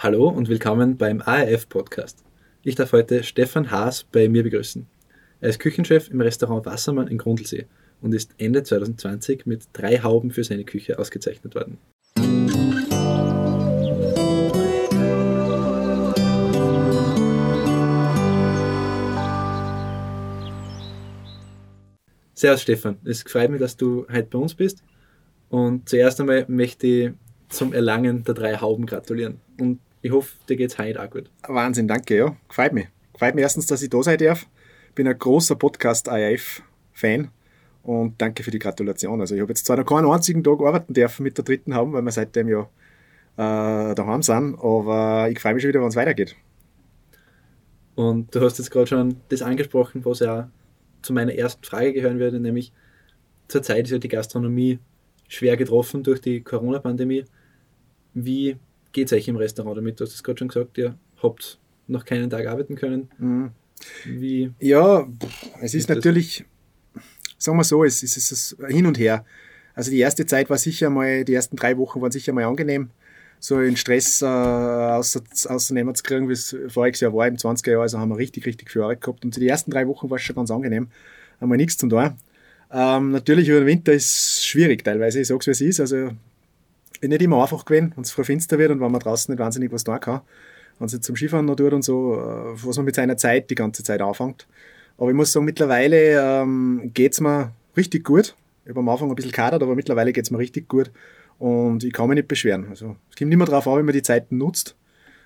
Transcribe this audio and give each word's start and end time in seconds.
Hallo 0.00 0.28
und 0.28 0.48
willkommen 0.48 0.96
beim 0.96 1.20
ARF 1.20 1.68
Podcast. 1.68 2.22
Ich 2.62 2.76
darf 2.76 2.92
heute 2.92 3.24
Stefan 3.24 3.72
Haas 3.72 4.04
bei 4.04 4.28
mir 4.28 4.44
begrüßen. 4.44 4.86
Er 5.40 5.48
ist 5.48 5.58
Küchenchef 5.58 6.08
im 6.08 6.20
Restaurant 6.20 6.66
Wassermann 6.66 7.08
in 7.08 7.18
Grundlsee 7.18 7.66
und 8.00 8.14
ist 8.14 8.32
Ende 8.38 8.62
2020 8.62 9.44
mit 9.44 9.64
drei 9.72 9.98
Hauben 9.98 10.30
für 10.30 10.44
seine 10.44 10.62
Küche 10.62 11.00
ausgezeichnet 11.00 11.56
worden. 11.56 11.78
Servus 22.34 22.62
Stefan, 22.62 22.98
es 23.02 23.22
freut 23.22 23.50
mich, 23.50 23.58
dass 23.58 23.76
du 23.76 24.06
heute 24.08 24.28
bei 24.30 24.38
uns 24.38 24.54
bist. 24.54 24.84
Und 25.48 25.88
zuerst 25.88 26.20
einmal 26.20 26.44
möchte 26.46 26.86
ich 26.86 27.10
zum 27.48 27.72
Erlangen 27.72 28.22
der 28.22 28.34
drei 28.34 28.58
Hauben 28.58 28.86
gratulieren. 28.86 29.40
Und 29.58 29.80
ich 30.08 30.14
hoffe, 30.14 30.32
dir 30.48 30.56
geht 30.56 30.70
es 30.70 30.78
heute 30.78 31.02
auch 31.02 31.10
gut. 31.10 31.30
Wahnsinn, 31.46 31.86
danke, 31.86 32.16
ja. 32.16 32.34
Gefällt 32.48 32.72
mich. 32.72 32.88
Gefällt 33.12 33.34
mir 33.34 33.42
erstens, 33.42 33.66
dass 33.66 33.82
ich 33.82 33.90
da 33.90 34.02
sein 34.02 34.16
darf. 34.16 34.46
Bin 34.94 35.06
ein 35.06 35.18
großer 35.18 35.54
Podcast-IF-Fan 35.54 37.28
und 37.82 38.14
danke 38.20 38.42
für 38.42 38.50
die 38.50 38.58
Gratulation. 38.58 39.20
Also 39.20 39.34
ich 39.34 39.42
habe 39.42 39.50
jetzt 39.50 39.66
zwar 39.66 39.76
noch 39.76 39.84
keinen 39.84 40.10
einzigen 40.10 40.42
Tag 40.42 40.60
arbeiten 40.60 40.94
dürfen 40.94 41.24
mit 41.24 41.36
der 41.36 41.44
dritten 41.44 41.74
Hauben, 41.74 41.92
weil 41.92 42.00
wir 42.02 42.10
seitdem 42.10 42.48
ja 42.48 42.62
äh, 43.36 43.94
daheim 43.94 44.22
sind, 44.22 44.58
aber 44.58 45.28
ich 45.30 45.38
freue 45.40 45.54
mich 45.54 45.62
schon 45.62 45.68
wieder, 45.68 45.80
wenn 45.80 45.88
es 45.88 45.96
weitergeht. 45.96 46.34
Und 47.94 48.34
du 48.34 48.40
hast 48.40 48.58
jetzt 48.58 48.70
gerade 48.70 48.86
schon 48.86 49.16
das 49.28 49.42
angesprochen, 49.42 50.04
was 50.06 50.20
ja 50.20 50.50
zu 51.02 51.12
meiner 51.12 51.34
ersten 51.34 51.64
Frage 51.64 51.92
gehören 51.92 52.18
würde, 52.18 52.40
nämlich 52.40 52.72
zurzeit 53.46 53.84
ist 53.84 53.90
ja 53.90 53.98
die 53.98 54.08
Gastronomie 54.08 54.78
schwer 55.28 55.58
getroffen 55.58 56.02
durch 56.02 56.22
die 56.22 56.40
Corona-Pandemie. 56.40 57.26
Wie 58.14 58.56
geht 58.98 59.12
es 59.12 59.12
euch 59.12 59.28
im 59.28 59.36
Restaurant 59.36 59.76
damit? 59.76 60.00
Du 60.00 60.04
hast 60.04 60.14
es 60.14 60.24
gerade 60.24 60.38
schon 60.38 60.48
gesagt, 60.48 60.76
ihr 60.76 60.98
habt 61.22 61.58
noch 61.86 62.04
keinen 62.04 62.28
Tag 62.28 62.46
arbeiten 62.46 62.74
können. 62.74 63.08
Mhm. 63.18 63.50
Wie 64.04 64.50
ja, 64.58 65.06
es 65.60 65.74
ist, 65.74 65.88
natürlich, 65.88 66.44
sagen 67.38 67.58
wir 67.58 67.64
so, 67.64 67.84
es 67.84 68.02
ist, 68.02 68.16
es 68.16 68.32
ist 68.32 68.56
hin 68.68 68.86
und 68.86 68.98
her. 68.98 69.24
Also 69.74 69.92
die 69.92 70.00
erste 70.00 70.26
Zeit 70.26 70.50
war 70.50 70.58
sicher 70.58 70.90
mal, 70.90 71.24
die 71.24 71.34
ersten 71.34 71.54
drei 71.54 71.78
Wochen 71.78 72.00
waren 72.00 72.10
sicher 72.10 72.32
mal 72.32 72.42
angenehm, 72.42 72.90
so 73.38 73.54
einen 73.54 73.76
Stress 73.76 74.20
äh, 74.20 74.26
außer, 74.26 75.22
außernehmen 75.46 75.94
zu 75.94 76.02
kriegen, 76.02 76.28
wie 76.28 76.32
es 76.32 76.56
voriges 76.66 77.00
Jahr 77.00 77.14
war, 77.14 77.28
im 77.28 77.36
20er 77.36 77.70
Jahr, 77.70 77.82
also 77.82 78.00
haben 78.00 78.08
wir 78.08 78.18
richtig, 78.18 78.46
richtig 78.46 78.68
viel 78.72 78.82
Arbeit 78.82 79.00
gehabt. 79.00 79.24
Und 79.24 79.36
die 79.36 79.46
ersten 79.46 79.70
drei 79.70 79.86
Wochen 79.86 80.10
war 80.10 80.16
es 80.16 80.22
schon 80.22 80.34
ganz 80.34 80.50
angenehm, 80.50 80.88
einmal 81.38 81.56
nichts 81.56 81.76
zu 81.76 81.86
tun. 81.86 82.14
Ähm, 82.72 83.12
natürlich 83.12 83.48
über 83.48 83.60
den 83.60 83.66
Winter 83.68 83.92
ist 83.92 84.10
es 84.10 84.44
schwierig 84.44 84.82
teilweise, 84.82 85.20
ich 85.20 85.28
sage 85.28 85.38
es 85.38 85.46
wie 85.46 85.50
es 85.52 85.78
ist, 85.78 85.80
also 85.80 86.10
nicht 87.02 87.22
immer 87.22 87.42
einfach 87.42 87.64
gewesen, 87.64 87.92
wenn 87.94 88.04
es 88.04 88.10
früh 88.10 88.24
finster 88.24 88.58
wird 88.58 88.70
und 88.70 88.80
wenn 88.80 88.90
man 88.90 89.00
draußen 89.00 89.32
nicht 89.32 89.40
wahnsinnig 89.40 89.72
was 89.72 89.84
tun 89.84 90.00
kann. 90.00 90.20
Wenn 90.78 90.86
es 90.86 91.00
zum 91.00 91.16
Skifahren 91.16 91.46
noch 91.46 91.56
tut 91.56 91.72
und 91.72 91.82
so, 91.82 92.14
äh, 92.14 92.64
was 92.64 92.76
man 92.76 92.86
mit 92.86 92.94
seiner 92.94 93.16
Zeit 93.16 93.50
die 93.50 93.54
ganze 93.54 93.82
Zeit 93.82 94.00
anfängt. 94.00 94.46
Aber 94.96 95.10
ich 95.10 95.16
muss 95.16 95.32
sagen, 95.32 95.44
mittlerweile 95.44 96.20
ähm, 96.20 96.90
geht 96.94 97.12
es 97.12 97.20
mir 97.20 97.52
richtig 97.76 98.04
gut. 98.04 98.34
Ich 98.64 98.70
habe 98.70 98.80
am 98.80 98.88
Anfang 98.88 99.08
ein 99.08 99.14
bisschen 99.14 99.32
kadert, 99.32 99.62
aber 99.62 99.74
mittlerweile 99.74 100.12
geht 100.12 100.24
es 100.24 100.30
mir 100.30 100.38
richtig 100.38 100.68
gut. 100.68 100.90
Und 101.38 101.84
ich 101.84 101.92
kann 101.92 102.08
mich 102.08 102.16
nicht 102.16 102.28
beschweren. 102.28 102.66
Also, 102.68 102.96
es 103.10 103.16
kommt 103.16 103.32
immer 103.32 103.44
darauf 103.44 103.66
an, 103.68 103.78
wie 103.78 103.84
man 103.84 103.92
die 103.92 104.02
Zeit 104.02 104.32
nutzt. 104.32 104.74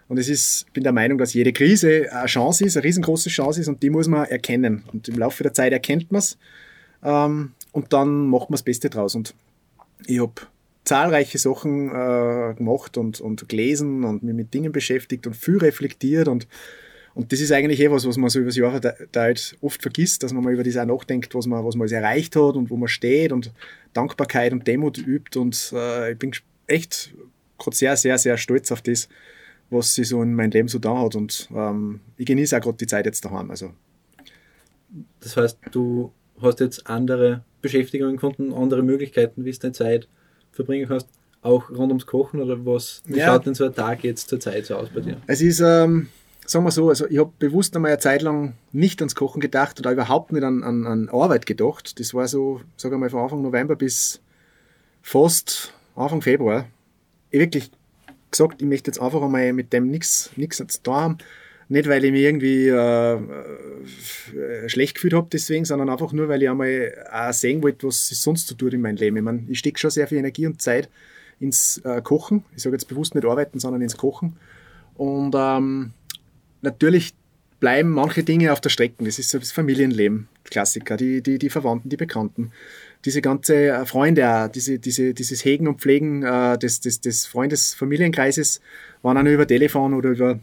Und 0.08 0.18
es 0.18 0.28
ist, 0.28 0.64
ich 0.66 0.72
bin 0.72 0.82
der 0.82 0.92
Meinung, 0.92 1.16
dass 1.16 1.32
jede 1.32 1.54
Krise 1.54 2.12
eine 2.12 2.26
Chance 2.26 2.66
ist, 2.66 2.76
eine 2.76 2.84
riesengroße 2.84 3.30
Chance 3.30 3.62
ist 3.62 3.68
und 3.68 3.82
die 3.82 3.88
muss 3.88 4.08
man 4.08 4.26
erkennen. 4.26 4.84
Und 4.92 5.08
im 5.08 5.18
Laufe 5.18 5.42
der 5.42 5.54
Zeit 5.54 5.72
erkennt 5.72 6.12
man 6.12 6.18
es 6.18 6.36
ähm, 7.02 7.52
und 7.72 7.94
dann 7.94 8.28
macht 8.28 8.50
man 8.50 8.54
das 8.54 8.62
Beste 8.62 8.90
draus. 8.90 9.14
Und 9.14 9.34
ich 10.06 10.20
habe 10.20 10.34
zahlreiche 10.84 11.38
Sachen 11.38 11.88
äh, 11.88 12.54
gemacht 12.54 12.96
und, 12.98 13.20
und 13.20 13.48
gelesen 13.48 14.04
und 14.04 14.22
mich 14.22 14.34
mit 14.34 14.54
Dingen 14.54 14.72
beschäftigt 14.72 15.26
und 15.26 15.34
viel 15.34 15.58
reflektiert 15.58 16.28
und 16.28 16.46
und 17.14 17.32
das 17.32 17.40
ist 17.40 17.52
eigentlich 17.52 17.80
eh 17.80 17.90
was, 17.90 18.04
man 18.16 18.30
so 18.30 18.38
über 18.38 18.48
das 18.48 18.56
Jahr 18.56 18.80
verteilt 18.80 19.56
oft 19.60 19.82
vergisst, 19.82 20.22
dass 20.22 20.32
man 20.32 20.42
mal 20.42 20.54
über 20.54 20.64
das 20.64 20.76
auch 20.76 20.86
nachdenkt, 20.86 21.34
was 21.34 21.46
man, 21.46 21.64
was 21.64 21.74
man 21.74 21.82
alles 21.82 21.92
erreicht 21.92 22.36
hat 22.36 22.54
und 22.54 22.70
wo 22.70 22.76
man 22.76 22.88
steht 22.88 23.32
und 23.32 23.52
Dankbarkeit 23.92 24.52
und 24.52 24.66
Demut 24.66 24.98
übt. 24.98 25.38
Und 25.38 25.72
äh, 25.74 26.12
ich 26.12 26.18
bin 26.18 26.32
echt 26.66 27.14
gerade 27.58 27.76
sehr, 27.76 27.96
sehr, 27.96 28.16
sehr 28.16 28.38
stolz 28.38 28.72
auf 28.72 28.80
das, 28.80 29.08
was 29.68 29.94
sie 29.94 30.04
so 30.04 30.22
in 30.22 30.34
meinem 30.34 30.52
Leben 30.52 30.68
so 30.68 30.78
da 30.78 30.98
hat. 31.00 31.14
Und 31.14 31.48
ähm, 31.54 32.00
ich 32.16 32.26
genieße 32.26 32.56
auch 32.56 32.62
gerade 32.62 32.78
die 32.78 32.86
Zeit 32.86 33.04
jetzt 33.04 33.24
daheim. 33.24 33.50
Also. 33.50 33.72
Das 35.20 35.36
heißt, 35.36 35.58
du 35.70 36.12
hast 36.40 36.60
jetzt 36.60 36.86
andere 36.86 37.44
Beschäftigungen 37.60 38.16
gefunden, 38.16 38.54
andere 38.54 38.82
Möglichkeiten, 38.82 39.44
wie 39.44 39.50
es 39.50 39.58
deine 39.58 39.72
Zeit 39.72 40.08
verbringen 40.52 40.88
kannst, 40.88 41.08
auch 41.42 41.70
rund 41.70 41.90
ums 41.90 42.06
Kochen 42.06 42.40
oder 42.40 42.64
was? 42.64 43.02
Wie 43.06 43.18
ja. 43.18 43.26
schaut 43.26 43.46
denn 43.46 43.54
so 43.54 43.64
ein 43.64 43.74
Tag 43.74 44.04
jetzt 44.04 44.28
zur 44.28 44.40
Zeit 44.40 44.66
so 44.66 44.76
aus 44.76 44.88
bei 44.94 45.00
dir? 45.00 45.16
Es 45.26 45.40
ist, 45.40 45.60
ähm, 45.60 46.08
sagen 46.46 46.64
wir 46.64 46.70
so, 46.70 46.88
also 46.88 47.06
ich 47.08 47.18
habe 47.18 47.32
bewusst 47.38 47.74
einmal 47.74 47.90
eine 47.90 47.98
Zeit 47.98 48.22
lang 48.22 48.54
nicht 48.70 49.00
ans 49.00 49.14
Kochen 49.14 49.40
gedacht 49.40 49.80
oder 49.80 49.92
überhaupt 49.92 50.32
nicht 50.32 50.44
an, 50.44 50.62
an, 50.62 50.86
an 50.86 51.08
Arbeit 51.08 51.46
gedacht. 51.46 51.98
Das 51.98 52.14
war 52.14 52.28
so, 52.28 52.60
sage 52.76 52.94
ich 52.94 53.00
mal, 53.00 53.10
von 53.10 53.20
Anfang 53.20 53.42
November 53.42 53.76
bis 53.76 54.20
fast 55.02 55.74
Anfang 55.96 56.22
Februar. 56.22 56.66
Ich 57.30 57.40
wirklich 57.40 57.70
gesagt, 58.30 58.62
ich 58.62 58.68
möchte 58.68 58.90
jetzt 58.90 59.00
einfach 59.00 59.22
einmal 59.22 59.52
mit 59.52 59.72
dem 59.72 59.88
nichts 59.88 60.30
zu 60.34 60.82
tun 60.82 60.94
haben. 60.94 61.18
Nicht, 61.72 61.88
weil 61.88 62.04
ich 62.04 62.12
mich 62.12 62.20
irgendwie 62.20 62.68
äh, 62.68 63.14
äh, 63.14 64.68
schlecht 64.68 64.94
gefühlt 64.94 65.14
habe 65.14 65.28
deswegen, 65.32 65.64
sondern 65.64 65.88
einfach 65.88 66.12
nur, 66.12 66.28
weil 66.28 66.42
ich 66.42 66.50
einmal 66.50 66.92
auch 67.10 67.32
sehen 67.32 67.62
wollte, 67.62 67.86
was 67.86 68.12
es 68.12 68.22
sonst 68.22 68.46
so 68.46 68.54
tut 68.54 68.74
in 68.74 68.82
meinem 68.82 68.96
Leben. 68.96 69.16
Ich, 69.16 69.22
meine, 69.22 69.44
ich 69.48 69.58
stecke 69.58 69.78
schon 69.78 69.88
sehr 69.88 70.06
viel 70.06 70.18
Energie 70.18 70.46
und 70.46 70.60
Zeit 70.60 70.90
ins 71.40 71.78
äh, 71.78 72.02
Kochen. 72.02 72.44
Ich 72.54 72.62
sage 72.62 72.76
jetzt 72.76 72.88
bewusst 72.88 73.14
nicht 73.14 73.26
arbeiten, 73.26 73.58
sondern 73.58 73.80
ins 73.80 73.96
Kochen. 73.96 74.36
Und 74.96 75.34
ähm, 75.34 75.92
natürlich 76.60 77.14
bleiben 77.58 77.88
manche 77.88 78.22
Dinge 78.22 78.52
auf 78.52 78.60
der 78.60 78.68
Strecke. 78.68 79.02
Das 79.02 79.18
ist 79.18 79.30
so 79.30 79.38
das 79.38 79.50
Familienleben, 79.50 80.28
Klassiker, 80.44 80.98
die, 80.98 81.22
die, 81.22 81.38
die 81.38 81.48
Verwandten, 81.48 81.88
die 81.88 81.96
Bekannten. 81.96 82.52
Diese 83.06 83.22
ganze 83.22 83.68
äh, 83.68 83.86
Freunde, 83.86 84.50
diese, 84.54 84.78
diese, 84.78 85.14
dieses 85.14 85.42
Hegen 85.42 85.66
und 85.66 85.80
Pflegen 85.80 86.22
äh, 86.22 86.58
des, 86.58 86.80
des, 86.80 87.00
des 87.00 87.24
Freundes-Familienkreises 87.24 88.60
waren 89.00 89.16
auch 89.16 89.22
nur 89.22 89.32
über 89.32 89.46
Telefon 89.46 89.94
oder 89.94 90.10
über 90.10 90.38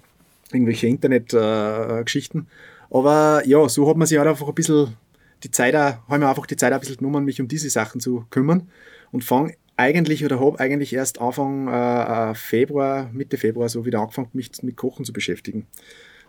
irgendwelche 0.51 0.87
Internetgeschichten. 0.87 2.41
Äh, 2.41 2.95
Aber 2.95 3.43
ja, 3.45 3.67
so 3.69 3.87
hat 3.89 3.97
man 3.97 4.07
sich 4.07 4.17
halt 4.17 4.27
einfach 4.27 4.47
ein 4.47 4.55
bisschen 4.55 4.95
die 5.43 5.51
Zeit, 5.51 5.75
haben 5.75 6.21
wir 6.21 6.29
einfach 6.29 6.45
die 6.45 6.55
Zeit 6.55 6.73
ein 6.73 6.79
bisschen 6.79 6.97
genommen, 6.97 7.25
mich 7.25 7.39
um 7.39 7.47
diese 7.47 7.69
Sachen 7.69 8.01
zu 8.01 8.25
kümmern 8.29 8.69
und 9.11 9.23
fange 9.23 9.53
eigentlich 9.77 10.25
oder 10.25 10.41
habe 10.41 10.59
eigentlich 10.59 10.93
erst 10.93 11.21
Anfang 11.21 11.67
äh, 11.69 12.31
äh, 12.31 12.35
Februar, 12.35 13.09
Mitte 13.13 13.37
Februar 13.37 13.69
so 13.69 13.85
wieder 13.85 14.01
angefangen, 14.01 14.27
mich 14.33 14.51
mit 14.61 14.75
Kochen 14.75 15.05
zu 15.05 15.13
beschäftigen. 15.13 15.67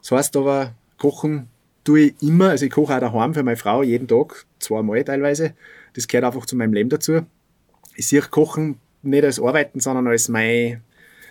Das 0.00 0.12
heißt 0.12 0.36
aber, 0.36 0.74
Kochen 0.98 1.48
tue 1.82 2.00
ich 2.00 2.14
immer, 2.22 2.50
also 2.50 2.64
ich 2.64 2.70
koche 2.70 2.94
auch 2.94 3.00
daheim 3.00 3.34
für 3.34 3.42
meine 3.42 3.56
Frau 3.56 3.82
jeden 3.82 4.06
Tag, 4.06 4.46
zweimal 4.60 5.02
teilweise. 5.02 5.54
Das 5.94 6.06
gehört 6.06 6.24
einfach 6.24 6.46
zu 6.46 6.54
meinem 6.54 6.72
Leben 6.72 6.90
dazu. 6.90 7.22
Ich 7.96 8.06
sehe 8.06 8.20
Kochen 8.22 8.76
nicht 9.02 9.24
als 9.24 9.40
Arbeiten, 9.40 9.80
sondern 9.80 10.06
als 10.06 10.28
meine 10.28 10.82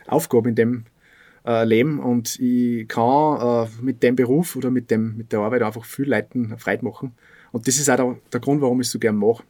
Aufgabe 0.07 0.49
in 0.49 0.55
dem 0.55 0.85
äh, 1.45 1.63
leben 1.63 1.99
und 1.99 2.39
ich 2.39 2.87
kann 2.87 3.67
äh, 3.67 3.67
mit 3.81 4.03
dem 4.03 4.15
Beruf 4.15 4.55
oder 4.55 4.71
mit, 4.71 4.91
dem, 4.91 5.17
mit 5.17 5.31
der 5.31 5.39
Arbeit 5.39 5.61
einfach 5.61 5.85
viel 5.85 6.09
Leuten 6.09 6.57
Freude 6.57 6.83
machen. 6.83 7.13
Und 7.51 7.67
das 7.67 7.77
ist 7.77 7.89
auch 7.89 7.95
der, 7.95 8.17
der 8.31 8.39
Grund, 8.39 8.61
warum 8.61 8.81
ich 8.81 8.87
es 8.87 8.91
so 8.91 8.99
gerne 8.99 9.17
mache. 9.17 9.43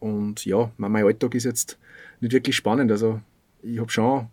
Und 0.00 0.44
ja, 0.44 0.70
mein 0.76 1.04
Alltag 1.04 1.34
ist 1.34 1.44
jetzt 1.44 1.78
nicht 2.20 2.32
wirklich 2.32 2.56
spannend. 2.56 2.90
Also 2.90 3.20
ich 3.62 3.78
habe 3.78 3.90
schon, 3.90 4.26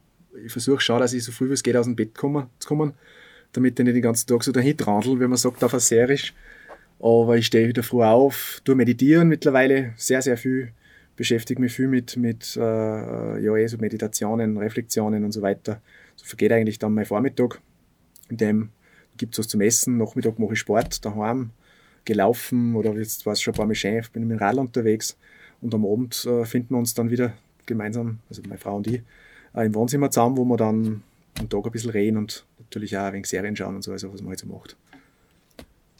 ich 0.43 0.51
versuche 0.51 0.81
schon, 0.81 0.99
dass 0.99 1.13
ich 1.13 1.23
so 1.23 1.31
früh 1.31 1.49
wie 1.49 1.53
es 1.53 1.63
geht 1.63 1.75
aus 1.75 1.85
dem 1.85 1.95
Bett 1.95 2.15
komme, 2.15 2.49
zu 2.59 2.67
kommen, 2.67 2.93
damit 3.53 3.79
ich 3.79 3.85
nicht 3.85 3.95
den 3.95 4.01
ganzen 4.01 4.27
Tag 4.27 4.43
so 4.43 4.51
dahin 4.51 4.77
trandel, 4.77 5.19
wie 5.19 5.27
man 5.27 5.37
sagt, 5.37 5.63
auf 5.63 5.73
Aserisch. 5.73 6.33
Aber 6.99 7.37
ich 7.37 7.47
stehe 7.47 7.67
wieder 7.67 7.83
früh 7.83 8.03
auf, 8.03 8.61
tue 8.63 8.75
meditieren 8.75 9.27
mittlerweile 9.27 9.93
sehr, 9.95 10.21
sehr 10.21 10.37
viel, 10.37 10.71
beschäftige 11.15 11.59
mich 11.59 11.73
viel 11.73 11.87
mit, 11.87 12.15
mit 12.17 12.55
äh, 12.57 12.59
ja, 13.39 13.55
eh 13.55 13.67
so 13.67 13.77
Meditationen, 13.77 14.57
Reflexionen 14.57 15.23
und 15.23 15.31
so 15.31 15.41
weiter. 15.41 15.81
So 16.21 16.27
vergeht 16.27 16.51
eigentlich 16.51 16.77
dann 16.77 16.93
mein 16.93 17.05
Vormittag. 17.05 17.59
In 18.29 18.37
dem 18.37 18.69
gibt 19.17 19.33
es 19.33 19.39
was 19.39 19.47
zum 19.47 19.61
Essen. 19.61 19.97
Nachmittag 19.97 20.37
mache 20.37 20.53
ich 20.53 20.59
Sport 20.59 21.03
daheim, 21.03 21.49
gelaufen 22.05 22.75
oder 22.75 22.93
jetzt 22.93 23.25
war 23.25 23.33
es 23.33 23.41
schon 23.41 23.53
ein 23.53 23.57
paar 23.57 23.65
Mal 23.65 23.75
schön, 23.75 24.03
bin 24.13 24.27
mit 24.27 24.37
dem 24.37 24.43
Rad 24.43 24.57
unterwegs. 24.57 25.17
Und 25.61 25.73
am 25.73 25.85
Abend 25.85 26.25
äh, 26.25 26.45
finden 26.45 26.75
wir 26.75 26.77
uns 26.77 26.93
dann 26.93 27.09
wieder 27.09 27.33
gemeinsam, 27.65 28.19
also 28.29 28.41
meine 28.43 28.57
Frau 28.57 28.77
und 28.77 28.87
ich, 28.87 29.01
äh, 29.55 29.65
im 29.65 29.75
Wohnzimmer 29.75 30.09
zusammen, 30.09 30.37
wo 30.37 30.45
wir 30.45 30.57
dann 30.57 31.03
am 31.39 31.49
Tag 31.49 31.65
ein 31.65 31.71
bisschen 31.71 31.91
reden 31.91 32.17
und 32.17 32.45
natürlich 32.59 32.97
auch 32.97 33.03
ein 33.03 33.13
wenig 33.13 33.27
Serien 33.27 33.55
schauen 33.55 33.75
und 33.75 33.83
so, 33.83 33.91
also 33.91 34.11
was 34.13 34.21
man 34.21 34.29
halt 34.29 34.39
so 34.39 34.47
macht. 34.47 34.75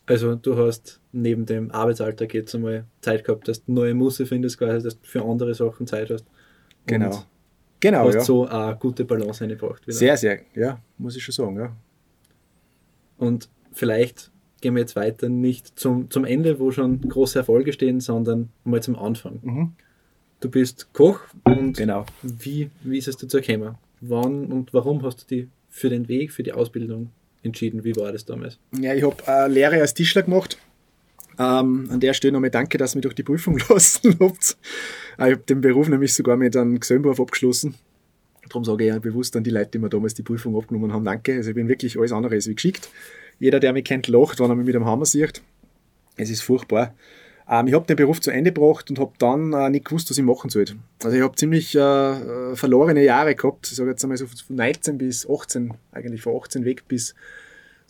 Also 0.05 0.35
du 0.35 0.57
hast 0.57 0.99
neben 1.11 1.45
dem 1.45 1.71
Arbeitsalltag 1.71 2.33
jetzt 2.33 2.55
einmal 2.55 2.85
Zeit 3.01 3.23
gehabt, 3.23 3.47
dass 3.47 3.63
du 3.63 3.71
neue 3.71 3.93
Musse 3.93 4.25
findest, 4.25 4.57
quasi, 4.57 4.83
dass 4.83 4.99
du 4.99 5.07
für 5.07 5.23
andere 5.23 5.53
Sachen 5.53 5.87
Zeit 5.87 6.09
hast. 6.09 6.25
Genau. 6.87 7.23
Genau, 7.81 8.07
hast 8.07 8.13
ja. 8.13 8.21
so 8.21 8.47
eine 8.47 8.77
gute 8.77 9.03
Balance 9.03 9.43
eingebracht. 9.43 9.85
Wieder. 9.85 9.97
Sehr, 9.97 10.15
sehr, 10.15 10.39
ja, 10.55 10.79
muss 10.97 11.17
ich 11.17 11.23
schon 11.23 11.33
sagen, 11.33 11.57
ja. 11.57 11.75
Und 13.17 13.49
vielleicht 13.73 14.31
gehen 14.61 14.75
wir 14.75 14.81
jetzt 14.81 14.95
weiter 14.95 15.27
nicht 15.27 15.77
zum, 15.77 16.09
zum 16.09 16.23
Ende, 16.23 16.59
wo 16.59 16.71
schon 16.71 17.01
große 17.01 17.39
Erfolge 17.39 17.73
stehen, 17.73 17.99
sondern 17.99 18.49
mal 18.63 18.81
zum 18.81 18.95
Anfang. 18.95 19.39
Mhm. 19.41 19.73
Du 20.39 20.49
bist 20.49 20.93
Koch 20.93 21.19
und 21.43 21.77
genau. 21.77 22.05
wie, 22.21 22.71
wie 22.83 22.97
ist 22.97 23.07
es 23.07 23.17
dazu 23.17 23.41
gekommen? 23.41 23.75
wann 24.01 24.47
und 24.47 24.73
warum 24.73 25.03
hast 25.03 25.21
du 25.21 25.35
dich 25.35 25.47
für 25.69 25.89
den 25.89 26.07
Weg, 26.07 26.31
für 26.33 26.43
die 26.43 26.51
Ausbildung 26.51 27.11
entschieden? 27.43 27.83
Wie 27.83 27.95
war 27.95 28.11
das 28.11 28.25
damals? 28.25 28.59
Ja, 28.77 28.93
ich 28.93 29.03
habe 29.03 29.25
eine 29.27 29.53
Lehre 29.53 29.79
als 29.79 29.93
Tischler 29.93 30.23
gemacht. 30.23 30.57
Ähm, 31.41 31.87
an 31.89 31.99
der 31.99 32.13
Stelle 32.13 32.33
nochmal 32.33 32.51
danke, 32.51 32.77
dass 32.77 32.93
ihr 32.93 32.97
mich 32.97 33.03
durch 33.03 33.15
die 33.15 33.23
Prüfung 33.23 33.57
lassen 33.69 34.15
habt. 34.19 34.57
Ich 35.17 35.23
habe 35.23 35.37
den 35.37 35.61
Beruf 35.61 35.87
nämlich 35.87 36.13
sogar 36.13 36.37
mit 36.37 36.55
einem 36.55 36.79
Gesellenberuf 36.79 37.19
abgeschlossen. 37.19 37.73
Darum 38.47 38.63
sage 38.63 38.83
ich 38.83 38.89
ja 38.89 38.99
bewusst 38.99 39.35
an 39.35 39.43
die 39.43 39.49
Leute, 39.49 39.71
die 39.71 39.79
mir 39.79 39.89
damals 39.89 40.13
die 40.13 40.23
Prüfung 40.23 40.55
abgenommen 40.55 40.93
haben, 40.93 41.05
danke. 41.05 41.33
Also 41.33 41.49
ich 41.49 41.55
bin 41.55 41.67
wirklich 41.67 41.97
alles 41.97 42.11
andere 42.11 42.35
als 42.35 42.47
wie 42.47 42.53
geschickt. 42.53 42.89
Jeder, 43.39 43.59
der 43.59 43.73
mich 43.73 43.85
kennt, 43.85 44.07
lacht, 44.07 44.39
wenn 44.39 44.49
er 44.49 44.55
mich 44.55 44.65
mit 44.65 44.75
dem 44.75 44.85
Hammer 44.85 45.05
sieht. 45.05 45.41
Es 46.15 46.29
ist 46.29 46.41
furchtbar. 46.41 46.93
Ähm, 47.49 47.67
ich 47.67 47.73
habe 47.73 47.87
den 47.87 47.95
Beruf 47.95 48.21
zu 48.21 48.29
Ende 48.29 48.51
gebracht 48.51 48.89
und 48.91 48.99
habe 48.99 49.13
dann 49.17 49.53
äh, 49.53 49.69
nicht 49.69 49.85
gewusst, 49.85 50.11
was 50.11 50.17
ich 50.17 50.23
machen 50.23 50.51
soll. 50.51 50.65
Also 51.03 51.17
ich 51.17 51.23
habe 51.23 51.35
ziemlich 51.35 51.73
äh, 51.75 51.79
äh, 51.79 52.55
verlorene 52.55 53.03
Jahre 53.03 53.33
gehabt. 53.33 53.67
Ich 53.67 53.77
sage 53.77 53.89
jetzt 53.89 54.03
einmal 54.03 54.17
so 54.17 54.27
von 54.27 54.55
19 54.55 54.97
bis 54.99 55.27
18, 55.27 55.73
eigentlich 55.91 56.21
von 56.21 56.39
18 56.39 56.65
weg 56.65 56.87
bis 56.87 57.15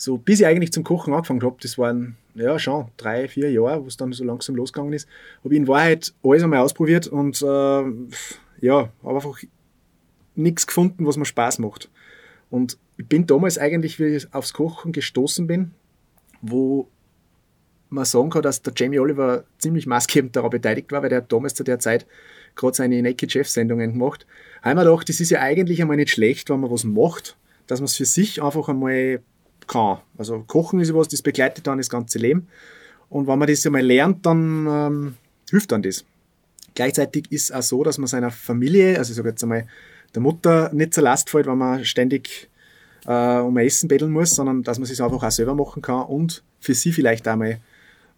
so, 0.01 0.18
bis 0.18 0.39
ich 0.39 0.48
eigentlich 0.48 0.74
zum 0.74 0.83
Kochen 0.83 1.13
angefangen 1.13 1.44
habe. 1.44 1.57
Das 1.62 1.77
waren 1.77 2.15
ja 2.33 2.57
schon 2.57 2.88
drei, 2.98 3.27
vier 3.27 3.51
Jahre, 3.51 3.83
wo 3.83 3.88
es 3.88 3.98
dann 3.98 4.12
so 4.13 4.24
langsam 4.24 4.56
losgegangen 4.56 4.94
ist. 4.94 5.07
Habe 5.44 5.53
ich 5.53 5.59
in 5.59 5.68
Wahrheit 5.68 6.13
alles 6.24 6.42
einmal 6.42 6.59
ausprobiert 6.59 7.06
und 7.06 7.39
äh, 7.42 7.45
ja, 7.45 8.89
habe 9.03 9.15
einfach 9.15 9.39
nichts 10.36 10.65
gefunden, 10.65 11.06
was 11.06 11.18
mir 11.18 11.25
Spaß 11.25 11.59
macht. 11.59 11.89
Und 12.50 12.80
ich 12.98 13.07
bin 13.07 13.27
damals 13.27 13.59
eigentlich, 13.59 14.00
wie 14.00 14.15
ich 14.15 14.33
aufs 14.33 14.53
Kochen 14.53 14.92
gestoßen 14.92 15.45
bin, 15.45 15.71
wo 16.42 16.88
man 17.89 18.06
sagen 18.06 18.31
kann, 18.31 18.42
dass 18.42 18.63
der 18.63 18.74
Jamie 18.75 19.00
Oliver 19.00 19.44
ziemlich 19.59 19.86
maßgebend 19.86 20.36
daran 20.36 20.50
beteiligt 20.50 20.92
war, 20.92 21.03
weil 21.03 21.09
der 21.09 21.21
damals 21.21 21.53
zu 21.53 21.63
der 21.63 21.77
Zeit 21.77 22.07
gerade 22.56 22.75
seine 22.75 23.01
Naked 23.03 23.31
Chef 23.31 23.48
Sendungen 23.48 23.94
gemacht. 23.94 24.25
Mir 24.63 24.75
gedacht, 24.75 25.09
das 25.09 25.19
ist 25.19 25.30
ja 25.30 25.42
eigentlich 25.42 25.80
einmal 25.80 25.98
nicht 25.98 26.09
schlecht, 26.09 26.50
wenn 26.50 26.59
man 26.59 26.71
was 26.71 26.86
macht, 26.86 27.38
dass 27.68 27.81
man 27.81 27.86
es 27.86 27.95
für 27.95 28.06
sich 28.06 28.42
einfach 28.42 28.68
einmal 28.68 29.21
kann. 29.68 30.00
Also 30.18 30.44
Kochen 30.48 30.80
ist 30.80 30.94
was, 30.94 31.08
das 31.08 31.22
begleitet 31.22 31.68
dann 31.68 31.78
das 31.78 31.90
ganze 31.90 32.19
Leben. 32.19 32.48
Und 33.10 33.28
wenn 33.28 33.40
man 33.40 33.48
das 33.48 33.66
einmal 33.66 33.81
lernt, 33.81 34.25
dann 34.25 34.68
ähm, 34.68 35.13
hilft 35.50 35.72
dann 35.72 35.81
das. 35.81 36.06
Gleichzeitig 36.75 37.31
ist 37.31 37.50
es 37.50 37.52
auch 37.52 37.62
so, 37.62 37.84
dass 37.84 37.98
man 37.98 38.08
seiner 38.08 38.31
Familie, 38.31 38.98
also 38.98 39.12
ich 39.12 39.18
sage 39.18 39.30
jetzt 39.30 39.44
einmal, 39.44 39.68
der 40.16 40.22
Mutter 40.22 40.72
nicht 40.74 40.94
zur 40.94 41.04
Last 41.04 41.30
fällt, 41.30 41.48
wenn 41.48 41.58
man 41.58 41.84
ständig 41.86 42.50
äh, 43.06 43.40
um 43.40 43.58
Essen 43.58 43.88
betteln 43.88 44.12
muss, 44.12 44.31
sondern 44.31 44.63
dass 44.63 44.80
man 44.80 44.90
es 44.90 45.02
einfach 45.02 45.24
auch 45.24 45.31
selber 45.31 45.56
machen 45.56 45.81
kann 45.81 46.06
und 46.06 46.44
für 46.60 46.74
sie 46.74 46.92
vielleicht 46.92 47.28
einmal 47.28 47.60